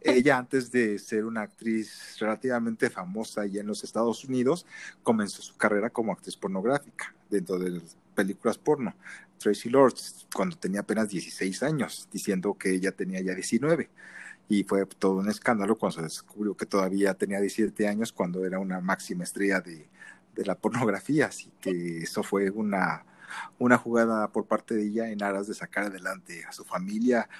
Ella, 0.00 0.38
antes 0.38 0.70
de 0.70 0.96
ser 0.98 1.24
una 1.24 1.42
actriz 1.42 2.16
relativamente 2.20 2.88
famosa 2.88 3.42
allá 3.42 3.60
en 3.60 3.66
los 3.66 3.82
Estados 3.82 4.24
Unidos, 4.24 4.64
comenzó 5.02 5.42
su 5.42 5.56
carrera 5.56 5.90
como 5.90 6.12
actriz 6.12 6.36
pornográfica 6.36 7.12
dentro 7.28 7.58
de 7.58 7.70
las 7.70 7.96
películas 8.14 8.58
porno. 8.58 8.94
Tracy 9.38 9.68
Lords, 9.68 10.28
cuando 10.32 10.56
tenía 10.56 10.80
apenas 10.80 11.08
16 11.08 11.64
años, 11.64 12.08
diciendo 12.12 12.54
que 12.54 12.70
ella 12.70 12.92
tenía 12.92 13.20
ya 13.20 13.34
19. 13.34 13.90
Y 14.52 14.64
fue 14.64 14.84
todo 14.84 15.12
un 15.14 15.30
escándalo 15.30 15.78
cuando 15.78 15.96
se 15.96 16.02
descubrió 16.02 16.54
que 16.54 16.66
todavía 16.66 17.14
tenía 17.14 17.40
17 17.40 17.88
años, 17.88 18.12
cuando 18.12 18.44
era 18.44 18.58
una 18.58 18.80
máxima 18.80 19.24
estrella 19.24 19.60
de, 19.62 19.88
de 20.34 20.44
la 20.44 20.54
pornografía. 20.56 21.26
Así 21.26 21.50
que 21.58 22.02
eso 22.02 22.22
fue 22.22 22.50
una, 22.50 23.04
una 23.58 23.78
jugada 23.78 24.28
por 24.30 24.44
parte 24.46 24.74
de 24.74 24.82
ella 24.82 25.08
en 25.08 25.22
aras 25.22 25.46
de 25.46 25.54
sacar 25.54 25.84
adelante 25.84 26.44
a 26.44 26.52
su 26.52 26.64
familia 26.66 27.30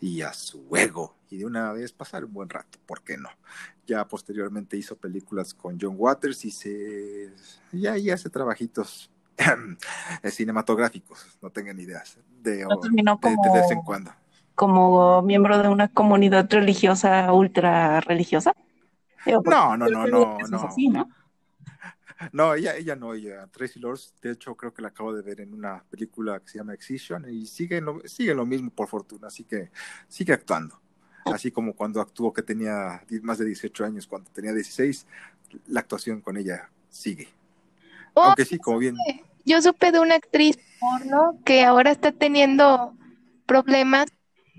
y 0.00 0.22
a 0.22 0.32
su 0.32 0.66
ego 0.74 1.14
y 1.28 1.36
de 1.36 1.44
una 1.44 1.72
vez 1.72 1.92
pasar 1.92 2.24
un 2.24 2.32
buen 2.32 2.48
rato, 2.48 2.78
¿por 2.86 3.02
qué 3.02 3.18
no? 3.18 3.28
Ya 3.86 4.08
posteriormente 4.08 4.78
hizo 4.78 4.96
películas 4.96 5.52
con 5.52 5.78
John 5.78 5.94
Waters 5.98 6.44
y 6.46 6.50
se 6.50 7.32
ya 7.72 7.92
ahí 7.92 8.08
hace 8.08 8.30
trabajitos 8.30 9.10
cinematográficos, 10.30 11.38
no 11.42 11.50
tengan 11.50 11.78
ideas, 11.78 12.18
de, 12.42 12.64
No 12.64 12.76
de, 12.80 12.88
de 12.90 13.02
como- 13.36 13.54
vez 13.54 13.70
en 13.70 13.82
cuando. 13.82 14.12
Como 14.54 15.22
miembro 15.22 15.58
de 15.58 15.68
una 15.68 15.88
comunidad 15.88 16.48
religiosa 16.50 17.32
ultra 17.32 18.00
religiosa. 18.00 18.54
Digo, 19.24 19.42
No, 19.46 19.76
no, 19.76 19.88
no, 19.88 20.06
no, 20.06 20.38
no. 20.38 20.62
así, 20.64 20.88
¿no? 20.88 21.08
No, 22.32 22.54
ella, 22.54 22.76
ella 22.76 22.94
no, 22.94 23.14
ella, 23.14 23.48
Tracy 23.48 23.80
Lords, 23.80 24.14
de 24.22 24.30
hecho 24.30 24.54
creo 24.54 24.72
que 24.72 24.80
la 24.80 24.88
acabo 24.88 25.12
de 25.12 25.22
ver 25.22 25.40
en 25.40 25.52
una 25.52 25.82
película 25.90 26.38
que 26.38 26.48
se 26.50 26.58
llama 26.58 26.72
Excision 26.72 27.26
y 27.28 27.46
sigue 27.46 27.80
lo, 27.80 28.00
sigue 28.04 28.32
lo 28.32 28.46
mismo 28.46 28.70
por 28.70 28.86
fortuna, 28.86 29.26
así 29.26 29.42
que 29.42 29.70
sigue 30.06 30.32
actuando. 30.32 30.80
Así 31.24 31.50
como 31.50 31.74
cuando 31.74 32.00
actuó 32.00 32.32
que 32.32 32.42
tenía 32.42 33.02
más 33.22 33.38
de 33.38 33.44
18 33.46 33.84
años, 33.84 34.06
cuando 34.06 34.30
tenía 34.30 34.52
16, 34.52 35.06
la 35.68 35.80
actuación 35.80 36.20
con 36.20 36.36
ella 36.36 36.70
sigue. 36.88 37.28
Oh, 38.14 38.22
Aunque 38.22 38.44
sí, 38.44 38.58
como 38.58 38.78
bien, 38.78 38.96
yo 39.44 39.62
supe 39.62 39.92
de 39.92 40.00
una 40.00 40.16
actriz 40.16 40.58
porno 40.80 41.38
que 41.44 41.64
ahora 41.64 41.90
está 41.90 42.12
teniendo 42.12 42.94
problemas. 43.46 44.06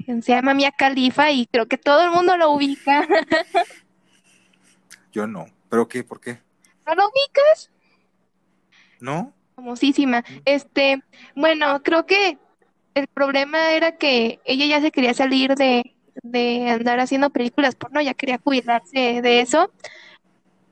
Se 0.06 0.34
llama 0.34 0.54
Mia 0.54 0.72
Khalifa 0.72 1.32
y 1.32 1.48
creo 1.48 1.68
que 1.68 1.78
todo 1.78 2.04
el 2.04 2.12
mundo 2.12 2.38
lo 2.38 2.52
ubica. 2.52 3.08
yo 5.12 5.28
no. 5.28 5.46
¿Pero 5.70 5.88
qué? 5.88 6.04
¿Por 6.04 6.20
qué? 6.20 6.40
¿No 6.86 6.96
lo 6.96 7.08
ubicas? 7.08 7.72
¿No? 9.00 9.34
Famosísima. 9.56 10.24
Este, 10.46 11.04
bueno, 11.36 11.82
creo 11.84 12.06
que 12.06 12.38
el 12.94 13.08
problema 13.08 13.72
era 13.72 13.98
que 13.98 14.40
ella 14.46 14.66
ya 14.66 14.82
se 14.82 14.92
quería 14.92 15.14
salir 15.14 15.56
de, 15.56 15.96
de 16.22 16.70
andar 16.70 17.00
haciendo 17.00 17.30
películas 17.30 17.76
porno, 17.76 18.02
ya 18.02 18.14
quería 18.14 18.40
jubilarse 18.44 19.22
de 19.22 19.42
eso, 19.42 19.72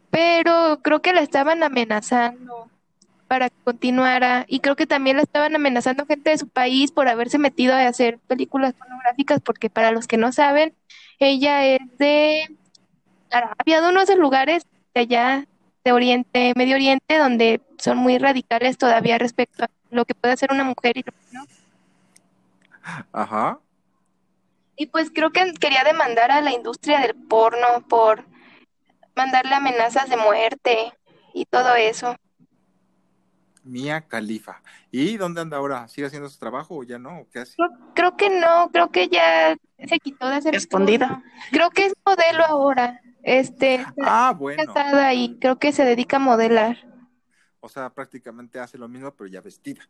pero 0.09 0.79
creo 0.83 1.01
que 1.01 1.13
la 1.13 1.21
estaban 1.21 1.63
amenazando 1.63 2.69
para 3.31 3.49
que 3.49 3.55
continuara 3.63 4.43
y 4.49 4.59
creo 4.59 4.75
que 4.75 4.85
también 4.85 5.15
la 5.15 5.23
estaban 5.23 5.55
amenazando 5.55 6.05
gente 6.05 6.31
de 6.31 6.37
su 6.37 6.49
país 6.49 6.91
por 6.91 7.07
haberse 7.07 7.37
metido 7.37 7.73
a 7.73 7.87
hacer 7.87 8.19
películas 8.27 8.73
pornográficas, 8.73 9.39
porque 9.39 9.69
para 9.69 9.91
los 9.91 10.05
que 10.05 10.17
no 10.17 10.33
saben, 10.33 10.75
ella 11.17 11.65
es 11.65 11.79
de 11.97 12.53
Arabia, 13.31 13.79
de 13.79 13.87
uno 13.87 13.99
de 13.99 14.03
esos 14.03 14.17
lugares 14.17 14.65
de 14.93 14.99
allá 14.99 15.47
de 15.85 15.93
Oriente, 15.93 16.51
Medio 16.57 16.75
Oriente, 16.75 17.17
donde 17.17 17.61
son 17.77 17.99
muy 17.99 18.17
radicales 18.17 18.77
todavía 18.77 19.17
respecto 19.17 19.63
a 19.63 19.69
lo 19.91 20.03
que 20.03 20.13
puede 20.13 20.33
hacer 20.33 20.51
una 20.51 20.65
mujer 20.65 20.97
y 20.97 21.03
lo 21.03 21.13
que 21.13 21.17
no. 21.31 21.45
Ajá. 23.13 23.59
Y 24.75 24.87
pues 24.87 25.09
creo 25.09 25.31
que 25.31 25.53
quería 25.53 25.85
demandar 25.85 26.31
a 26.31 26.41
la 26.41 26.51
industria 26.51 26.99
del 26.99 27.15
porno 27.15 27.87
por 27.87 28.25
mandarle 29.15 29.55
amenazas 29.55 30.09
de 30.09 30.17
muerte 30.17 30.91
y 31.33 31.45
todo 31.45 31.75
eso. 31.75 32.17
Mía 33.63 34.01
Califa. 34.01 34.61
¿Y 34.91 35.17
dónde 35.17 35.41
anda 35.41 35.57
ahora? 35.57 35.87
¿Sigue 35.87 36.07
haciendo 36.07 36.29
su 36.29 36.39
trabajo 36.39 36.77
o 36.77 36.83
ya 36.83 36.97
no? 36.99 37.19
¿O 37.21 37.27
¿Qué 37.29 37.39
hace? 37.39 37.53
Creo, 37.55 37.69
creo 37.93 38.17
que 38.17 38.29
no, 38.39 38.69
creo 38.71 38.89
que 38.91 39.07
ya 39.07 39.55
se 39.87 39.99
quitó 39.99 40.27
de 40.29 40.35
hacer 40.35 40.55
Escondida. 40.55 41.07
porno. 41.07 41.23
Creo 41.51 41.69
que 41.69 41.85
es 41.87 41.93
modelo 42.05 42.45
ahora. 42.45 42.99
Este, 43.23 43.85
Ah, 44.03 44.33
bueno. 44.37 44.63
casada 44.65 45.13
y 45.13 45.37
creo 45.39 45.59
que 45.59 45.71
se 45.71 45.85
dedica 45.85 46.17
a 46.17 46.19
modelar. 46.19 46.77
O 47.59 47.69
sea, 47.69 47.89
prácticamente 47.91 48.59
hace 48.59 48.77
lo 48.79 48.87
mismo, 48.87 49.11
pero 49.13 49.27
ya 49.29 49.41
vestida. 49.41 49.81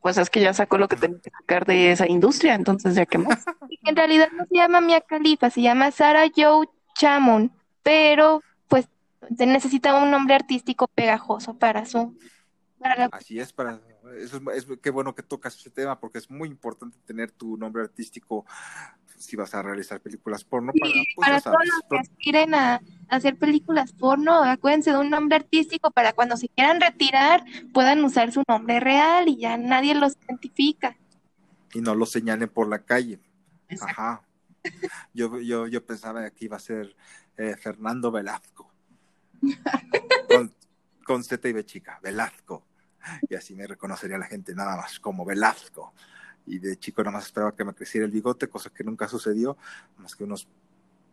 Pues 0.00 0.16
es 0.18 0.30
que 0.30 0.40
ya 0.40 0.52
sacó 0.54 0.78
lo 0.78 0.88
que 0.88 0.96
tenía 0.96 1.20
que 1.20 1.30
sacar 1.30 1.64
de 1.66 1.92
esa 1.92 2.08
industria, 2.08 2.54
entonces 2.54 2.94
ya 2.94 3.06
qué 3.06 3.18
más. 3.18 3.44
En 3.84 3.96
realidad 3.96 4.28
no 4.32 4.46
se 4.46 4.54
llama 4.56 4.80
Mia 4.80 5.00
Khalifa, 5.00 5.50
se 5.50 5.60
llama 5.60 5.90
Sarah 5.90 6.26
Joe 6.34 6.68
Chamon, 6.94 7.52
pero 7.82 8.40
pues 8.68 8.88
se 9.36 9.44
necesita 9.44 9.94
un 10.00 10.10
nombre 10.10 10.34
artístico 10.36 10.86
pegajoso 10.88 11.58
para 11.58 11.84
su 11.84 12.16
Así 13.12 13.38
es, 13.40 13.52
para 13.52 13.80
eso 14.18 14.36
es, 14.52 14.64
es- 14.68 14.78
qué 14.80 14.90
bueno 14.90 15.14
que 15.14 15.22
tocas 15.22 15.56
ese 15.56 15.70
tema 15.70 15.98
porque 15.98 16.18
es 16.18 16.30
muy 16.30 16.48
importante 16.48 16.98
tener 17.06 17.30
tu 17.30 17.56
nombre 17.56 17.82
artístico 17.82 18.44
si 19.16 19.36
vas 19.36 19.54
a 19.54 19.62
realizar 19.62 20.00
películas 20.00 20.42
porno 20.42 20.72
para, 20.72 20.90
y 20.92 21.04
pues 21.14 21.28
para 21.28 21.40
todos 21.40 21.54
sabes, 21.56 21.68
los 21.70 21.82
que 21.88 21.98
aspiren 21.98 22.54
a, 22.54 22.74
a 22.74 22.80
hacer 23.08 23.36
películas 23.38 23.92
porno, 23.92 24.42
acuérdense 24.42 24.90
de 24.90 24.98
un 24.98 25.10
nombre 25.10 25.36
artístico 25.36 25.90
para 25.92 26.12
cuando 26.12 26.36
se 26.36 26.48
quieran 26.48 26.80
retirar 26.80 27.44
puedan 27.72 28.04
usar 28.04 28.32
su 28.32 28.42
nombre 28.48 28.80
real 28.80 29.28
y 29.28 29.36
ya 29.36 29.56
nadie 29.56 29.94
los 29.94 30.16
identifica. 30.26 30.96
y 31.72 31.80
no 31.80 31.94
lo 31.94 32.04
señalen 32.04 32.48
por 32.48 32.68
la 32.68 32.80
calle. 32.80 33.20
Ajá. 33.80 34.22
Yo, 35.14 35.40
yo, 35.40 35.66
yo 35.68 35.84
pensaba 35.86 36.28
que 36.30 36.44
iba 36.46 36.56
a 36.56 36.60
ser 36.60 36.94
eh, 37.36 37.56
Fernando 37.56 38.10
Velasco. 38.10 38.70
Con, 40.28 40.54
con 41.04 41.24
Z 41.24 41.48
y 41.48 41.52
B 41.52 41.64
chica, 41.64 41.98
Velasco. 42.02 42.64
Y 43.28 43.34
así 43.34 43.54
me 43.54 43.66
reconocería 43.66 44.18
la 44.18 44.26
gente 44.26 44.54
nada 44.54 44.76
más 44.76 45.00
como 45.00 45.24
Velasco. 45.24 45.92
Y 46.46 46.58
de 46.58 46.76
chico 46.76 47.02
nada 47.02 47.16
más 47.16 47.26
esperaba 47.26 47.54
que 47.54 47.64
me 47.64 47.74
creciera 47.74 48.04
el 48.04 48.12
bigote, 48.12 48.48
cosa 48.48 48.70
que 48.70 48.84
nunca 48.84 49.08
sucedió, 49.08 49.56
más 49.98 50.16
que 50.16 50.24
unos 50.24 50.48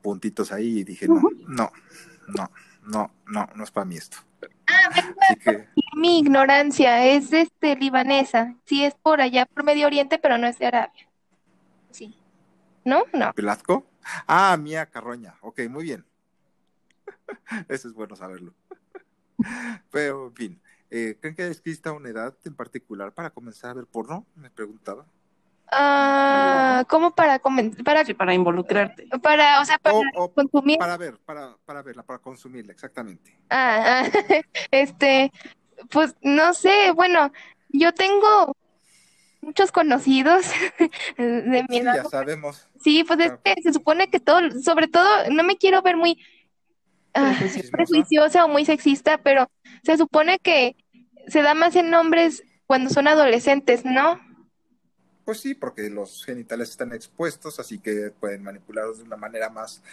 puntitos 0.02 0.52
ahí 0.52 0.80
y 0.80 0.84
dije, 0.84 1.08
no, 1.08 1.22
no, 1.48 1.72
no, 2.28 2.52
no, 2.84 3.12
no, 3.28 3.50
no 3.56 3.64
es 3.64 3.72
para 3.72 3.86
mí 3.86 3.98
esto. 3.98 4.18
Así 4.66 5.36
que, 5.44 5.68
Mi 5.96 6.20
ignorancia 6.20 7.06
es 7.06 7.34
este 7.34 7.76
libanesa, 7.76 8.56
sí 8.66 8.84
es 8.84 8.96
por 8.96 9.22
allá 9.22 9.46
por 9.46 9.64
Medio 9.64 9.88
Oriente, 9.88 10.18
pero 10.18 10.38
no 10.38 10.48
es 10.48 10.58
de 10.58 10.68
Arabia. 10.68 11.10
Sí. 11.92 12.16
¿No? 12.86 13.04
No. 13.14 13.34
¿Velasco? 13.36 13.86
Ah, 14.26 14.58
Mía 14.58 14.86
Carroña. 14.86 15.36
Ok, 15.42 15.62
muy 15.70 15.84
bien. 15.84 16.06
Eso 17.68 17.88
es 17.88 17.94
bueno 17.94 18.16
saberlo. 18.16 18.54
Pero, 19.92 20.28
en 20.28 20.34
fin, 20.34 20.62
eh, 20.92 21.18
¿creen 21.20 21.36
que 21.36 21.48
exista 21.48 21.92
una 21.92 22.10
edad 22.10 22.36
en 22.46 22.56
particular 22.56 23.14
para 23.14 23.30
comenzar 23.30 23.72
a 23.72 23.74
ver 23.76 23.86
porno? 23.86 24.26
Me 24.36 24.50
preguntaba. 24.50 25.06
Ah, 25.72 26.84
¿cómo 26.90 27.12
para 27.14 27.40
comen- 27.40 27.84
para 27.84 28.04
Sí, 28.04 28.14
para 28.16 28.34
involucrarte. 28.34 29.08
para, 29.22 29.62
o 29.62 29.66
sea, 29.66 29.78
para 29.78 29.96
O, 29.96 30.24
o 30.24 30.34
consumir? 30.34 30.80
para 30.80 30.98
ver, 30.98 31.20
para, 31.20 31.56
para 31.66 31.84
verla, 31.84 32.04
para 32.04 32.20
consumirla, 32.20 32.74
exactamente. 32.74 33.38
Ah, 33.50 34.02
ah, 34.04 34.10
este, 34.72 35.32
pues 35.92 36.16
no 36.22 36.54
sé, 36.54 36.92
bueno, 36.96 37.32
yo 37.70 37.94
tengo 37.94 38.56
muchos 39.42 39.72
conocidos 39.72 40.46
de 41.18 41.66
mi 41.70 41.78
Sí, 41.78 41.82
edad. 41.84 41.96
ya 41.98 42.06
sabemos. 42.06 42.68
Sí, 42.82 43.04
pues 43.04 43.20
es 43.20 43.28
Claro. 43.28 43.42
que 43.44 43.62
se 43.62 43.74
supone 43.74 44.10
que 44.10 44.20
todo, 44.20 44.40
sobre 44.64 44.88
todo, 44.88 45.08
no 45.32 45.44
me 45.44 45.58
quiero 45.58 45.82
ver 45.82 45.98
muy 45.98 46.18
ah, 47.14 47.36
prejuiciosa 47.72 48.46
o 48.46 48.48
muy 48.48 48.66
sexista, 48.66 49.18
pero 49.20 49.50
se 49.84 49.98
supone 49.98 50.40
que 50.40 50.76
se 51.28 51.42
da 51.42 51.54
más 51.54 51.76
en 51.76 51.94
hombres 51.94 52.44
cuando 52.66 52.90
son 52.90 53.08
adolescentes, 53.08 53.86
¿no? 53.86 54.20
Pues 55.26 55.42
sí, 55.42 55.54
porque 55.54 55.90
los 55.90 56.26
genitales 56.26 56.70
están 56.70 56.92
expuestos, 56.94 57.60
así 57.60 57.80
que 57.80 58.12
pueden 58.20 58.44
manipularlos 58.44 58.98
de 58.98 59.04
una 59.04 59.18
manera 59.18 59.50
más 59.50 59.84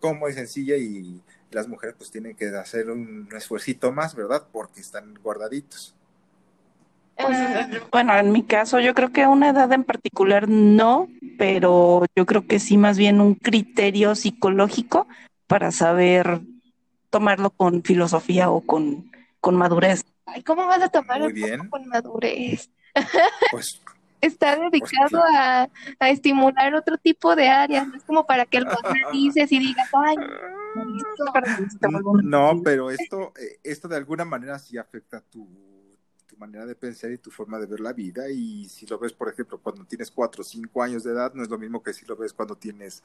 cómoda 0.00 0.30
y 0.32 0.34
sencilla 0.34 0.76
y 0.76 1.20
las 1.52 1.68
mujeres 1.68 1.94
pues 1.96 2.10
tienen 2.10 2.34
que 2.34 2.48
hacer 2.48 2.90
un 2.90 3.28
esfuercito 3.36 3.92
más, 3.92 4.14
¿verdad? 4.14 4.46
Porque 4.52 4.80
están 4.80 5.14
guardaditos. 5.22 5.94
Pues, 7.16 7.38
Ah, 7.38 7.68
bueno, 7.92 8.16
en 8.16 8.32
mi 8.32 8.42
caso 8.42 8.80
yo 8.80 8.94
creo 8.94 9.12
que 9.12 9.26
una 9.26 9.50
edad 9.50 9.70
en 9.72 9.84
particular 9.84 10.48
no, 10.48 11.08
pero 11.38 12.04
yo 12.16 12.26
creo 12.26 12.46
que 12.46 12.58
sí 12.58 12.76
más 12.78 12.98
bien 12.98 13.20
un 13.20 13.34
criterio 13.34 14.14
psicológico 14.14 15.06
para 15.46 15.70
saber 15.70 16.40
tomarlo 17.12 17.50
con 17.50 17.82
filosofía 17.84 18.50
o 18.50 18.62
con, 18.62 19.12
con 19.38 19.54
madurez. 19.54 20.02
ay, 20.24 20.42
¿cómo 20.42 20.66
vas 20.66 20.82
a 20.82 20.88
tomar 20.88 21.20
Muy 21.20 21.32
bien. 21.32 21.68
con 21.68 21.86
madurez? 21.86 22.70
Pues 23.50 23.80
Está 24.22 24.54
dedicado 24.56 25.20
a, 25.34 25.68
a 25.98 26.08
estimular 26.10 26.72
otro 26.76 26.96
tipo 26.96 27.34
de 27.34 27.48
áreas, 27.48 27.88
no 27.88 27.96
es 27.96 28.04
como 28.04 28.24
para 28.24 28.46
que 28.46 28.60
lo 28.60 28.70
analices 28.70 29.50
y 29.52 29.58
digas, 29.58 29.88
ay, 29.92 30.16
No, 32.22 32.60
pero 32.62 32.90
esto, 32.92 33.32
eh, 33.36 33.58
esto 33.64 33.88
de 33.88 33.96
alguna 33.96 34.24
manera 34.24 34.60
sí 34.60 34.78
afecta 34.78 35.20
tu, 35.20 35.48
tu 36.28 36.36
manera 36.36 36.64
de 36.66 36.76
pensar 36.76 37.10
y 37.10 37.18
tu 37.18 37.32
forma 37.32 37.58
de 37.58 37.66
ver 37.66 37.80
la 37.80 37.92
vida. 37.92 38.30
Y 38.30 38.68
si 38.68 38.86
lo 38.86 38.96
ves, 38.96 39.12
por 39.12 39.28
ejemplo, 39.28 39.58
cuando 39.60 39.84
tienes 39.84 40.08
4 40.12 40.42
o 40.42 40.44
5 40.44 40.82
años 40.84 41.02
de 41.02 41.10
edad, 41.10 41.34
no 41.34 41.42
es 41.42 41.50
lo 41.50 41.58
mismo 41.58 41.82
que 41.82 41.92
si 41.92 42.06
lo 42.06 42.14
ves 42.16 42.32
cuando 42.32 42.54
tienes 42.54 43.02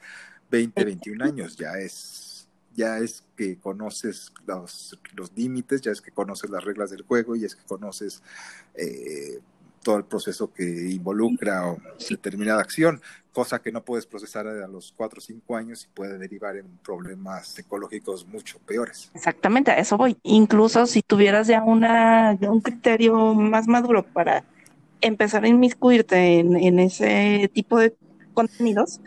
20, 0.50 0.84
21 0.84 1.24
años. 1.24 1.56
Ya 1.56 1.72
es, 1.72 2.27
ya 2.74 2.98
es 2.98 3.24
que 3.36 3.58
conoces 3.58 4.32
los, 4.46 4.98
los 5.14 5.32
límites, 5.36 5.80
ya 5.80 5.92
es 5.92 6.00
que 6.00 6.10
conoces 6.10 6.50
las 6.50 6.64
reglas 6.64 6.90
del 6.90 7.02
juego 7.02 7.36
y 7.36 7.44
es 7.44 7.56
que 7.56 7.64
conoces 7.64 8.22
eh, 8.74 9.40
todo 9.82 9.96
el 9.96 10.04
proceso 10.04 10.52
que 10.52 10.90
involucra 10.90 11.66
o 11.66 11.78
determinada 12.08 12.60
acción, 12.60 13.00
cosa 13.32 13.60
que 13.60 13.72
no 13.72 13.84
puedes 13.84 14.06
procesar 14.06 14.46
a 14.46 14.66
los 14.66 14.92
4 14.96 15.18
o 15.18 15.20
5 15.20 15.56
años 15.56 15.84
y 15.84 15.94
puede 15.94 16.18
derivar 16.18 16.56
en 16.56 16.66
problemas 16.84 17.48
psicológicos 17.48 18.26
mucho 18.26 18.58
peores. 18.66 19.10
Exactamente, 19.14 19.70
a 19.70 19.78
eso 19.78 19.96
voy. 19.96 20.16
Incluso 20.22 20.86
si 20.86 21.02
tuvieras 21.02 21.46
ya 21.46 21.62
una, 21.62 22.36
un 22.40 22.60
criterio 22.60 23.34
más 23.34 23.66
maduro 23.66 24.02
para 24.02 24.44
empezar 25.00 25.44
a 25.44 25.48
inmiscuirte 25.48 26.40
en, 26.40 26.56
en 26.56 26.80
ese 26.80 27.50
tipo 27.54 27.78
de 27.78 27.94
contenidos, 28.34 29.00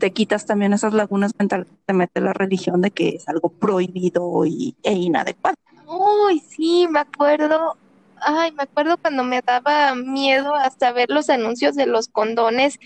te 0.00 0.12
quitas 0.12 0.46
también 0.46 0.72
esas 0.72 0.92
lagunas 0.94 1.32
mentales 1.38 1.68
que 1.68 1.76
te 1.86 1.92
mete 1.92 2.20
la 2.20 2.32
religión 2.32 2.80
de 2.80 2.90
que 2.90 3.10
es 3.10 3.28
algo 3.28 3.50
prohibido 3.50 4.44
y, 4.46 4.74
e 4.82 4.92
inadecuado. 4.94 5.54
Uy, 5.86 6.40
sí, 6.40 6.88
me 6.90 6.98
acuerdo. 6.98 7.76
Ay, 8.16 8.50
me 8.52 8.64
acuerdo 8.64 8.96
cuando 8.96 9.22
me 9.22 9.42
daba 9.42 9.94
miedo 9.94 10.54
hasta 10.54 10.90
ver 10.92 11.10
los 11.10 11.30
anuncios 11.30 11.76
de 11.76 11.86
los 11.86 12.08
condones 12.08 12.80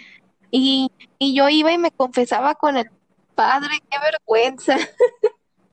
y, 0.50 0.90
y 1.18 1.35
yo 1.35 1.48
iba 1.48 1.72
y 1.72 1.79
me 1.79 1.90
confesaba 1.90 2.55
con 2.55 2.77
el 2.77 2.90
padre, 3.35 3.83
qué 3.90 3.98
vergüenza. 3.98 4.77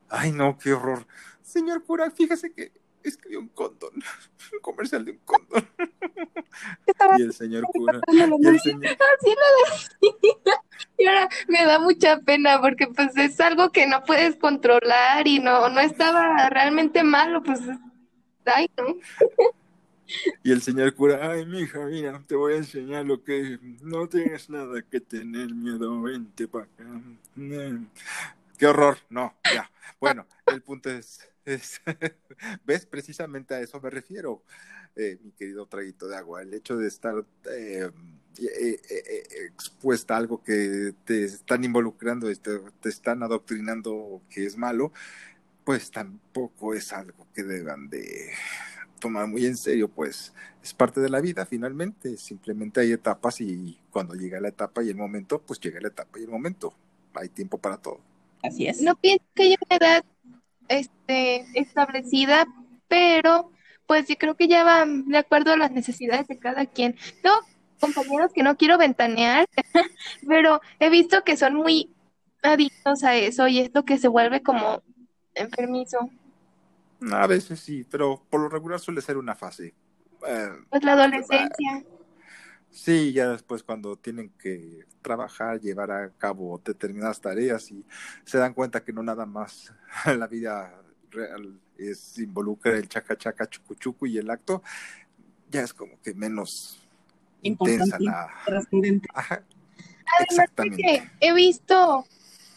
Ay, 0.09 0.31
no, 0.31 0.57
qué 0.57 0.73
horror. 0.73 1.05
Señor 1.41 1.83
cura, 1.83 2.11
fíjese 2.11 2.53
que 2.53 2.71
escribió 3.03 3.39
un 3.39 3.49
condón, 3.49 3.91
un 4.53 4.59
comercial 4.61 5.05
de 5.05 5.11
un 5.11 5.19
condón. 5.19 5.67
y 7.17 7.21
el 7.21 7.33
señor 7.33 7.65
cura, 7.65 8.01
y 8.11 8.19
el 8.19 8.59
señor... 8.59 8.85
Así 9.19 9.35
lo 9.35 10.11
decía. 10.11 10.61
Y 10.97 11.05
ahora 11.05 11.29
me 11.47 11.65
da 11.65 11.79
mucha 11.79 12.19
pena 12.19 12.59
porque 12.61 12.87
pues 12.87 13.15
es 13.17 13.39
algo 13.39 13.71
que 13.71 13.87
no 13.87 14.03
puedes 14.03 14.35
controlar 14.35 15.27
y 15.27 15.39
no, 15.39 15.69
no 15.69 15.79
estaba 15.79 16.49
realmente 16.49 17.03
malo, 17.03 17.41
pues, 17.43 17.59
ay, 18.45 18.69
¿no? 18.77 18.97
Y 20.43 20.51
el 20.51 20.61
señor 20.61 20.93
cura, 20.93 21.31
ay, 21.31 21.45
mija, 21.45 21.79
mira, 21.85 22.21
te 22.27 22.35
voy 22.35 22.53
a 22.53 22.57
enseñar 22.57 23.05
lo 23.05 23.23
que. 23.23 23.59
No 23.81 24.07
tienes 24.07 24.49
nada 24.49 24.81
que 24.81 24.99
tener 24.99 25.53
miedo, 25.53 26.01
vente 26.01 26.47
para 26.47 26.65
acá. 26.65 26.85
Qué 28.57 28.67
horror, 28.67 28.97
no, 29.09 29.33
ya. 29.53 29.71
Bueno, 29.99 30.25
el 30.47 30.61
punto 30.61 30.89
es, 30.89 31.30
es 31.45 31.81
¿ves? 32.65 32.85
Precisamente 32.85 33.53
a 33.53 33.61
eso 33.61 33.79
me 33.81 33.89
refiero, 33.89 34.43
eh, 34.95 35.17
mi 35.23 35.31
querido 35.31 35.65
traguito 35.65 36.07
de 36.07 36.17
agua. 36.17 36.41
El 36.41 36.53
hecho 36.53 36.77
de 36.77 36.87
estar 36.87 37.23
eh, 37.49 37.89
eh, 38.39 38.79
eh, 38.89 39.45
expuesta 39.45 40.15
a 40.15 40.17
algo 40.17 40.41
que 40.41 40.93
te 41.05 41.25
están 41.25 41.63
involucrando, 41.63 42.27
te, 42.35 42.59
te 42.59 42.89
están 42.89 43.23
adoctrinando 43.23 44.21
que 44.29 44.45
es 44.45 44.57
malo, 44.57 44.93
pues 45.65 45.91
tampoco 45.91 46.73
es 46.73 46.93
algo 46.93 47.27
que 47.33 47.43
deban 47.43 47.89
de 47.89 48.31
tomar 48.99 49.27
muy 49.27 49.45
en 49.45 49.57
serio, 49.57 49.89
pues 49.89 50.33
es 50.63 50.73
parte 50.73 51.01
de 51.01 51.09
la 51.09 51.19
vida 51.21 51.45
finalmente, 51.45 52.17
simplemente 52.17 52.79
hay 52.81 52.93
etapas 52.93 53.41
y 53.41 53.79
cuando 53.89 54.13
llega 54.13 54.39
la 54.39 54.49
etapa 54.49 54.83
y 54.83 54.89
el 54.89 54.95
momento, 54.95 55.41
pues 55.41 55.59
llega 55.59 55.81
la 55.81 55.89
etapa 55.89 56.19
y 56.19 56.23
el 56.23 56.29
momento, 56.29 56.73
hay 57.13 57.29
tiempo 57.29 57.57
para 57.57 57.77
todo. 57.77 57.99
Así 58.43 58.67
es. 58.67 58.81
No 58.81 58.95
pienso 58.95 59.25
que 59.35 59.43
haya 59.43 59.57
una 59.69 59.77
edad 59.77 60.05
este, 60.71 61.45
establecida, 61.53 62.45
pero 62.87 63.51
pues 63.87 64.07
yo 64.07 64.15
creo 64.17 64.35
que 64.35 64.47
ya 64.47 64.63
va 64.63 64.85
de 64.85 65.17
acuerdo 65.17 65.51
a 65.51 65.57
las 65.57 65.71
necesidades 65.71 66.27
de 66.27 66.39
cada 66.39 66.65
quien. 66.65 66.95
No, 67.23 67.31
compañeros 67.79 68.31
que 68.33 68.43
no 68.43 68.55
quiero 68.55 68.77
ventanear, 68.77 69.47
pero 70.27 70.61
he 70.79 70.89
visto 70.89 71.23
que 71.23 71.35
son 71.35 71.55
muy 71.55 71.93
adictos 72.41 73.03
a 73.03 73.15
eso 73.15 73.47
y 73.47 73.59
esto 73.59 73.83
que 73.83 73.97
se 73.97 74.07
vuelve 74.07 74.41
como 74.41 74.81
enfermizo. 75.35 76.09
A 77.11 77.27
veces 77.27 77.59
sí, 77.59 77.85
pero 77.89 78.23
por 78.29 78.41
lo 78.41 78.49
regular 78.49 78.79
suele 78.79 79.01
ser 79.01 79.17
una 79.17 79.35
fase. 79.35 79.73
Eh, 80.27 80.49
Pues 80.69 80.83
la 80.83 80.93
adolescencia. 80.93 81.83
Sí, 82.71 83.13
ya 83.13 83.29
después 83.29 83.63
cuando 83.63 83.95
tienen 83.95 84.29
que 84.39 84.85
trabajar, 85.01 85.59
llevar 85.59 85.91
a 85.91 86.09
cabo 86.11 86.61
determinadas 86.63 87.21
tareas 87.21 87.71
y 87.71 87.85
se 88.23 88.37
dan 88.37 88.53
cuenta 88.53 88.83
que 88.83 88.93
no 88.93 89.03
nada 89.03 89.25
más 89.25 89.73
la 90.17 90.27
vida 90.27 90.73
real 91.09 91.59
es 91.77 92.17
involucra 92.19 92.77
el 92.77 92.87
chaca 92.87 93.17
chaca 93.17 93.47
chucu 93.49 93.75
chucu 93.75 94.05
y 94.05 94.17
el 94.17 94.29
acto, 94.29 94.63
ya 95.49 95.61
es 95.61 95.73
como 95.73 95.99
que 96.01 96.13
menos 96.13 96.87
intensa 97.41 97.97
Importante, 97.97 98.05
la... 98.05 98.29
trascendente. 98.45 99.09
Ajá, 99.13 99.43
Además 100.19 100.49
de 100.57 100.69
que 100.71 101.09
he 101.19 101.33
visto, 101.33 102.05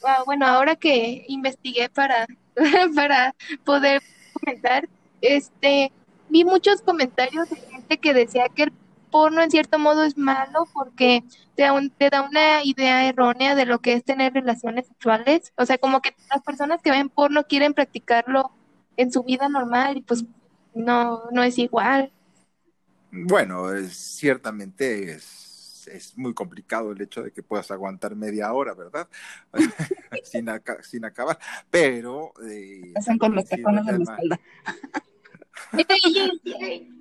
ah, 0.05 0.23
bueno, 0.27 0.47
ahora 0.47 0.77
que 0.77 1.25
investigué 1.29 1.89
para, 1.89 2.27
para 2.95 3.35
poder 3.65 4.03
comentar, 4.33 4.89
este, 5.21 5.93
vi 6.29 6.45
muchos 6.45 6.83
comentarios 6.83 7.49
de 7.51 7.57
gente 7.57 7.99
que 7.99 8.15
decía 8.15 8.49
que 8.49 8.65
el 8.65 8.73
porno 9.15 9.43
en 9.43 9.51
cierto 9.51 9.79
modo 9.79 10.03
es 10.05 10.19
malo 10.19 10.67
porque 10.73 11.23
te 11.55 11.63
da, 11.63 11.73
un- 11.73 11.91
te 11.91 12.11
da 12.11 12.23
una 12.23 12.65
idea 12.65 13.09
errónea 13.09 13.55
de 13.55 13.67
lo 13.67 13.79
que 13.81 13.93
es 13.95 14.05
tener 14.05 14.33
relaciones 14.35 14.89
sexuales. 14.89 15.53
O 15.57 15.65
sea, 15.67 15.79
como 15.79 16.01
que 16.03 16.15
las 16.31 16.43
personas 16.43 16.83
que 16.83 16.91
ven 16.91 17.09
porno 17.11 17.45
quieren 17.45 17.75
practicarlo 17.75 18.51
en 18.97 19.13
su 19.13 19.23
vida 19.23 19.49
normal 19.49 19.97
y 19.99 20.03
pues 20.03 20.25
no, 20.75 21.23
no 21.33 21.43
es 21.45 21.59
igual. 21.59 22.13
Bueno, 23.11 23.73
es- 23.73 23.97
ciertamente 23.97 25.13
es, 25.13 25.87
es 25.93 26.17
muy 26.19 26.35
complicado 26.35 26.91
el 26.93 27.01
hecho 27.01 27.23
de 27.23 27.33
que 27.33 27.43
puedas 27.43 27.71
aguantar 27.71 28.17
media 28.17 28.53
hora, 28.53 28.75
¿verdad? 28.75 29.09
sin, 30.25 30.49
aca- 30.49 30.83
sin 30.83 31.05
acabar, 31.05 31.39
pero... 31.71 32.33
eh, 32.49 32.93
Hacen 32.97 33.19
con 33.19 33.35
los 33.35 33.45
tacones 33.49 33.87
en 33.89 33.99
la 33.99 34.05
espalda. 34.05 34.41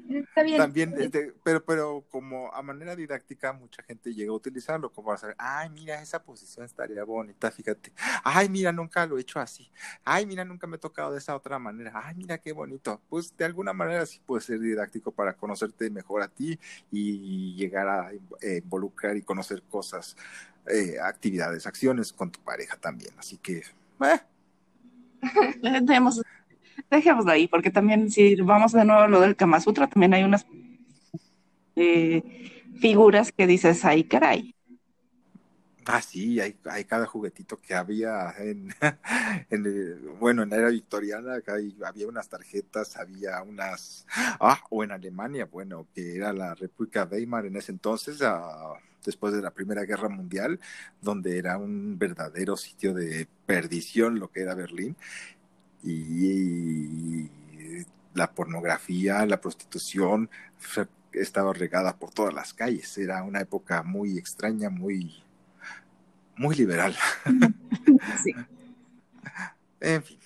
Está 0.10 0.44
bien. 0.44 0.58
También, 0.58 0.94
este, 0.98 1.34
pero, 1.44 1.63
pero 1.63 2.06
como 2.10 2.54
a 2.54 2.62
manera 2.62 2.96
didáctica, 2.96 3.54
mucha 3.54 3.82
gente 3.84 4.13
llega 4.13 4.32
a 4.32 4.36
utilizarlo 4.36 4.92
como 4.92 5.08
para 5.08 5.18
saber, 5.18 5.36
ay, 5.39 5.70
mira, 5.70 6.02
esa 6.02 6.22
posición 6.22 6.66
estaría 6.66 7.04
bonita, 7.04 7.50
fíjate. 7.52 7.92
Ay, 8.24 8.50
mira, 8.50 8.72
nunca 8.72 9.06
lo 9.06 9.18
he 9.18 9.22
hecho 9.22 9.39
así. 9.39 9.72
Ay, 10.04 10.26
mira, 10.26 10.44
nunca 10.46 10.68
me 10.68 10.76
he 10.76 10.80
tocado 10.80 11.12
de 11.13 11.20
esa 11.20 11.36
otra 11.36 11.58
manera. 11.58 11.92
Ay, 11.96 12.16
mira, 12.16 12.38
qué 12.38 12.52
bonito. 12.52 13.02
Pues 13.10 13.36
de 13.36 13.46
alguna 13.46 13.74
manera 13.74 14.06
sí 14.06 14.20
puede 14.26 14.42
ser 14.42 14.60
didáctico 14.60 15.12
para 15.12 15.34
conocerte 15.34 15.89
mejor 15.89 16.22
a 16.22 16.28
ti 16.28 16.60
y 16.92 17.56
llegar 17.56 17.88
a 17.88 18.12
eh, 18.42 18.62
involucrar 18.63 19.16
y 19.16 19.22
conocer 19.22 19.63
cosas, 19.63 20.16
eh, 20.68 20.98
actividades, 21.02 21.66
acciones 21.66 22.12
con 22.13 22.32
tu 22.32 22.39
pareja 22.42 22.78
también. 22.78 23.13
Así 23.18 23.38
que, 23.38 23.63
eh, 24.02 24.22
Dejemos, 25.82 26.22
dejémoslo 26.89 27.31
ahí, 27.31 27.47
porque 27.47 27.71
también 27.71 28.09
si 28.12 28.36
vamos 28.36 28.71
de 28.71 28.86
nuevo 28.86 29.01
a 29.01 29.07
lo 29.07 29.21
del 29.21 29.36
Kama 29.36 29.59
Sutra, 29.59 29.88
también 29.88 30.13
hay 30.13 30.23
unas 30.23 30.45
eh, 31.75 32.23
figuras 32.79 33.31
que 33.31 33.47
dices, 33.47 33.83
ay, 33.86 34.03
caray. 34.03 34.53
Ah, 35.86 36.01
sí, 36.01 36.39
hay, 36.39 36.55
hay 36.65 36.86
cada 36.86 37.05
juguetito 37.05 37.59
que 37.59 37.73
había 37.75 38.33
en, 38.39 38.73
en 39.49 40.17
bueno, 40.17 40.43
en 40.43 40.49
la 40.49 40.57
era 40.57 40.69
victoriana, 40.69 41.39
había 41.86 42.07
unas 42.07 42.29
tarjetas, 42.29 42.95
había 42.95 43.41
unas, 43.41 44.05
ah, 44.39 44.62
o 44.69 44.83
en 44.83 44.91
Alemania, 44.91 45.45
bueno, 45.45 45.88
que 45.93 46.15
era 46.15 46.31
la 46.31 46.55
República 46.55 47.07
Weimar 47.12 47.45
en 47.47 47.57
ese 47.57 47.73
entonces, 47.73 48.21
ah, 48.21 48.75
después 49.03 49.33
de 49.33 49.41
la 49.41 49.51
Primera 49.51 49.83
Guerra 49.83 50.07
Mundial, 50.07 50.59
donde 51.01 51.38
era 51.38 51.57
un 51.57 51.97
verdadero 51.99 52.55
sitio 52.55 52.93
de 52.93 53.27
perdición 53.45 54.19
lo 54.19 54.31
que 54.31 54.41
era 54.41 54.55
Berlín, 54.55 54.95
y, 55.84 57.30
la 58.13 58.32
pornografía, 58.32 59.26
la 59.26 59.41
prostitución, 59.41 60.30
estaba 61.12 61.54
regada 61.54 61.98
por 61.98 62.12
todas 62.12 62.34
las 62.34 62.54
calles, 62.54 62.98
era 62.98 63.24
una 63.24 63.41
época 63.41 63.84
muy 63.84 64.17
extraña, 64.17 64.69
muy 64.69 65.24
muy 66.36 66.56
liberal. 66.56 66.96
Sí. 68.24 68.34
En 69.80 70.04
fin. 70.04 70.19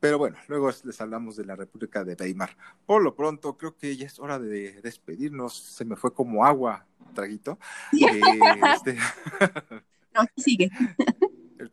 Pero 0.00 0.18
bueno, 0.18 0.36
luego 0.48 0.70
les 0.84 1.00
hablamos 1.00 1.36
de 1.36 1.44
la 1.44 1.56
República 1.56 2.04
de 2.04 2.16
Weimar. 2.18 2.56
Por 2.86 3.02
lo 3.02 3.14
pronto, 3.14 3.56
creo 3.56 3.76
que 3.76 3.96
ya 3.96 4.06
es 4.06 4.18
hora 4.18 4.38
de 4.38 4.80
despedirnos. 4.82 5.56
Se 5.56 5.84
me 5.84 5.96
fue 5.96 6.12
como 6.12 6.44
agua, 6.44 6.86
traguito. 7.14 7.58
Eh, 7.92 8.20
este, 8.74 8.96
No, 10.14 10.22
sigue. 10.36 10.70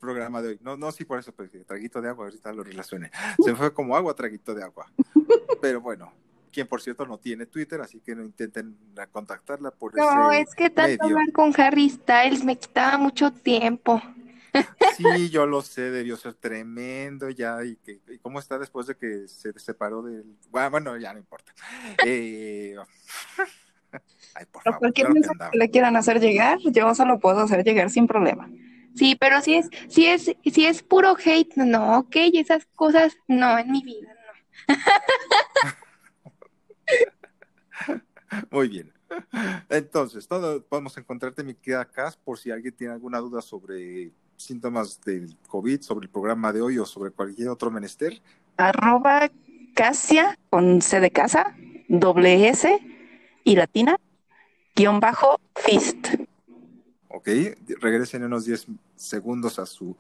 Programa 0.04 0.42
de 0.42 0.50
hoy. 0.50 0.60
No, 0.62 0.76
no, 0.76 0.92
sí, 0.92 1.06
por 1.06 1.18
eso, 1.18 1.32
porque 1.32 1.60
traguito 1.60 2.02
de 2.02 2.10
agua, 2.10 2.26
ahorita 2.26 2.52
lo 2.52 2.64
relacioné. 2.64 3.10
Se 3.44 3.56
fue 3.56 3.74
como 3.74 3.96
agua, 3.96 4.14
traguito 4.14 4.54
de 4.54 4.64
agua. 4.64 4.92
Pero 5.62 5.80
bueno, 5.80 6.12
quien 6.52 6.68
por 6.68 6.82
cierto 6.82 7.06
no 7.06 7.18
tiene 7.18 7.46
Twitter, 7.46 7.80
así 7.80 8.02
que 8.02 8.14
no 8.14 8.24
intenten 8.24 8.78
contactarla 9.12 9.72
por 9.72 9.96
No, 9.96 10.32
ese 10.32 10.42
es 10.42 10.56
que 10.56 10.70
tanto 10.70 11.06
medio. 11.06 11.18
hablar 11.18 11.32
con 11.32 11.54
Harry 11.58 11.90
Styles 11.90 12.44
me 12.44 12.58
quitaba 12.58 12.98
mucho 12.98 13.32
tiempo. 13.32 14.02
Sí, 14.98 15.32
yo 15.32 15.48
lo 15.48 15.64
sé, 15.64 15.90
debió 15.90 16.16
ser 16.16 16.36
tremendo 16.36 17.28
ya. 17.32 17.64
¿Y, 17.66 17.76
que, 17.78 18.00
y 18.08 18.20
cómo 18.20 18.38
está 18.38 18.60
después 18.60 18.86
de 18.86 18.96
que 18.96 19.28
se 19.28 19.52
separó 19.58 20.04
del... 20.04 20.24
Bueno, 20.52 20.96
ya 20.98 21.12
no 21.12 21.18
importa. 21.18 21.52
Eh... 22.06 22.76
Ay, 24.36 24.46
por 24.52 24.62
favor, 24.62 24.80
cualquier 24.80 25.08
claro 25.08 25.14
que 25.22 25.28
mensaje 25.28 25.52
que 25.52 25.58
le 25.58 25.70
quieran 25.72 25.96
hacer 25.96 26.20
llegar, 26.20 26.60
yo 26.60 26.94
se 26.94 27.06
lo 27.06 27.20
puedo 27.20 27.40
hacer 27.40 27.64
llegar 27.64 27.90
sin 27.90 28.06
problema. 28.06 28.48
Sí, 28.96 29.16
pero 29.16 29.42
si 29.42 29.56
es, 29.56 29.70
si 29.88 30.06
es, 30.06 30.32
si 30.44 30.66
es 30.66 30.84
puro 30.84 31.16
hate, 31.24 31.56
no, 31.56 32.00
ok, 32.00 32.16
esas 32.34 32.66
cosas, 32.76 33.16
no, 33.28 33.58
en 33.58 33.72
mi 33.72 33.84
vida, 33.84 34.16
no. 34.68 34.76
Muy 38.52 38.68
bien. 38.68 38.94
Entonces, 39.70 40.28
todo 40.28 40.64
podemos 40.64 40.98
encontrarte, 40.98 41.44
mi 41.44 41.54
querida 41.54 41.86
Cas, 41.86 42.18
por 42.18 42.38
si 42.38 42.52
alguien 42.52 42.76
tiene 42.76 42.94
alguna 42.94 43.20
duda 43.20 43.42
sobre 43.42 44.12
síntomas 44.38 45.00
del 45.02 45.38
COVID, 45.48 45.82
sobre 45.82 46.06
el 46.06 46.12
programa 46.12 46.52
de 46.52 46.62
hoy 46.62 46.78
o 46.78 46.86
sobre 46.86 47.12
cualquier 47.12 47.50
otro 47.50 47.72
menester. 47.72 48.22
Arroba 48.58 49.32
Casia 49.74 50.38
con 50.50 50.82
C 50.82 51.00
de 51.00 51.12
casa, 51.12 51.56
doble 51.88 52.50
S 52.50 52.80
y 53.44 53.56
latina, 53.56 53.98
guion 54.76 55.00
bajo 55.00 55.40
fist. 55.56 56.08
Ok, 57.24 57.30
regresen 57.80 58.26
unos 58.26 58.44
10 58.44 58.68
segundos 58.98 59.58
a 59.58 59.66
su 59.66 59.96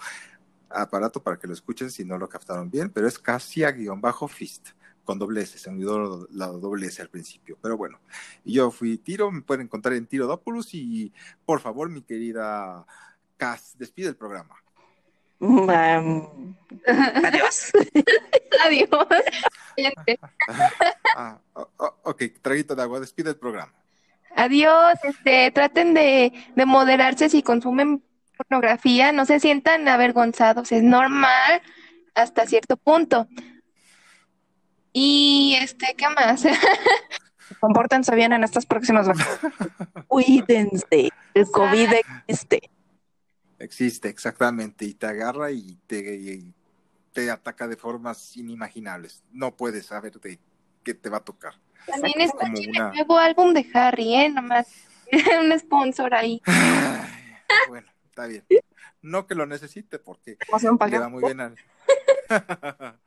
aparato 0.69 1.23
para 1.23 1.39
que 1.39 1.47
lo 1.47 1.53
escuchen 1.53 1.89
si 1.89 2.03
no 2.03 2.17
lo 2.17 2.27
captaron 2.27 2.69
bien, 2.69 2.89
pero 2.89 3.07
es 3.07 3.17
Casia-Fist 3.17 4.71
con 5.05 5.17
doble 5.17 5.41
S, 5.41 5.57
se 5.57 5.71
me 5.71 5.77
olvidó 5.77 6.27
la 6.31 6.47
doble 6.47 6.87
S 6.87 7.01
al 7.01 7.07
principio, 7.07 7.57
pero 7.61 7.77
bueno, 7.77 8.01
yo 8.43 8.71
fui 8.71 8.97
Tiro, 8.97 9.31
me 9.31 9.41
pueden 9.41 9.67
encontrar 9.67 9.95
en 9.95 10.05
Tiro 10.05 10.27
Dopoulos 10.27 10.73
y 10.73 11.13
por 11.45 11.61
favor, 11.61 11.87
mi 11.87 12.01
querida 12.01 12.85
Cas, 13.37 13.77
despide 13.77 14.09
el 14.09 14.17
programa. 14.17 14.61
Um, 15.39 16.55
adiós. 17.23 17.71
Adiós. 18.65 18.89
Ah, 21.15 21.39
ok, 22.03 22.23
traguito 22.41 22.75
de 22.75 22.81
agua, 22.81 22.99
despide 22.99 23.29
el 23.29 23.37
programa. 23.37 23.73
Adiós. 24.35 24.95
Este, 25.03 25.51
traten 25.51 25.93
de, 25.93 26.33
de 26.55 26.65
moderarse 26.65 27.29
si 27.29 27.43
consumen 27.43 28.03
pornografía, 28.37 29.11
no 29.11 29.25
se 29.25 29.39
sientan 29.39 29.87
avergonzados, 29.87 30.71
es 30.71 30.83
normal 30.83 31.61
hasta 32.15 32.45
cierto 32.45 32.77
punto. 32.77 33.27
Y 34.91 35.57
este, 35.59 35.95
¿qué 35.97 36.07
más? 36.09 36.43
Compórtense 37.59 38.15
bien 38.15 38.33
en 38.33 38.43
estas 38.43 38.65
próximas 38.65 39.07
vacaciones. 39.07 39.57
Cuídense. 40.07 41.09
El 41.33 41.51
COVID 41.51 41.89
existe. 42.27 42.69
Existe, 43.59 44.09
exactamente, 44.09 44.85
y 44.85 44.93
te 44.93 45.05
agarra 45.05 45.51
y 45.51 45.77
te, 45.87 46.15
y 46.15 46.53
te 47.13 47.31
ataca 47.31 47.67
de 47.67 47.77
formas 47.77 48.35
inimaginables. 48.35 49.23
No 49.31 49.55
puedes 49.55 49.85
saber 49.85 50.19
de 50.19 50.39
qué 50.83 50.93
te 50.93 51.09
va 51.09 51.17
a 51.17 51.23
tocar. 51.23 51.53
También 51.87 52.21
escuchen 52.21 52.69
una- 52.69 52.89
el 52.89 52.93
nuevo 52.95 53.17
álbum 53.17 53.53
de 53.53 53.67
Harry, 53.73 54.13
¿eh? 54.15 54.29
Nomás 54.29 54.67
un 55.41 55.59
sponsor 55.59 56.13
ahí. 56.13 56.41
Ay, 56.45 57.01
bueno, 57.67 57.87
está 58.05 58.27
bien. 58.27 58.45
No 59.01 59.27
que 59.27 59.35
lo 59.35 59.45
necesite 59.45 59.99
porque 59.99 60.37
le 60.89 60.99
va 60.99 61.09
muy 61.09 61.23
bien 61.23 61.41
al... 61.41 61.55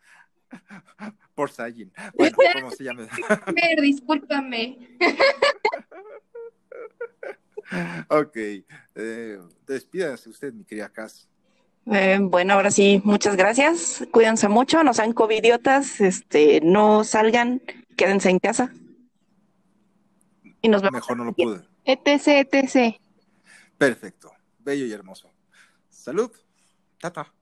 Por 1.34 1.50
Sajin. 1.50 1.92
Bueno, 2.14 2.36
¿cómo 2.54 2.70
se 2.70 2.84
llama? 2.84 3.06
Ver, 3.54 3.80
discúlpame. 3.80 4.96
ok, 8.08 8.36
eh, 8.36 9.38
despídase 9.66 10.30
usted, 10.30 10.52
mi 10.52 10.64
querida 10.64 10.88
Cass. 10.88 11.28
Eh, 11.92 12.18
bueno, 12.20 12.54
ahora 12.54 12.70
sí, 12.70 13.00
muchas 13.04 13.36
gracias. 13.36 14.06
Cuídense 14.10 14.48
mucho, 14.48 14.82
no 14.82 14.92
sean 14.92 15.12
covidiotas, 15.12 16.00
este, 16.00 16.60
no 16.60 17.04
salgan, 17.04 17.62
quédense 17.96 18.30
en 18.30 18.38
casa. 18.40 18.72
Y 20.60 20.68
nos 20.68 20.82
vemos. 20.82 20.94
Mejor 20.94 21.16
no 21.16 21.24
lo 21.24 21.32
pude. 21.32 21.62
etc, 21.84 22.48
etc. 22.52 22.96
Perfecto, 23.78 24.32
bello 24.58 24.86
y 24.86 24.92
hermoso. 24.92 25.30
Salud. 25.88 26.30
Tata. 26.98 27.32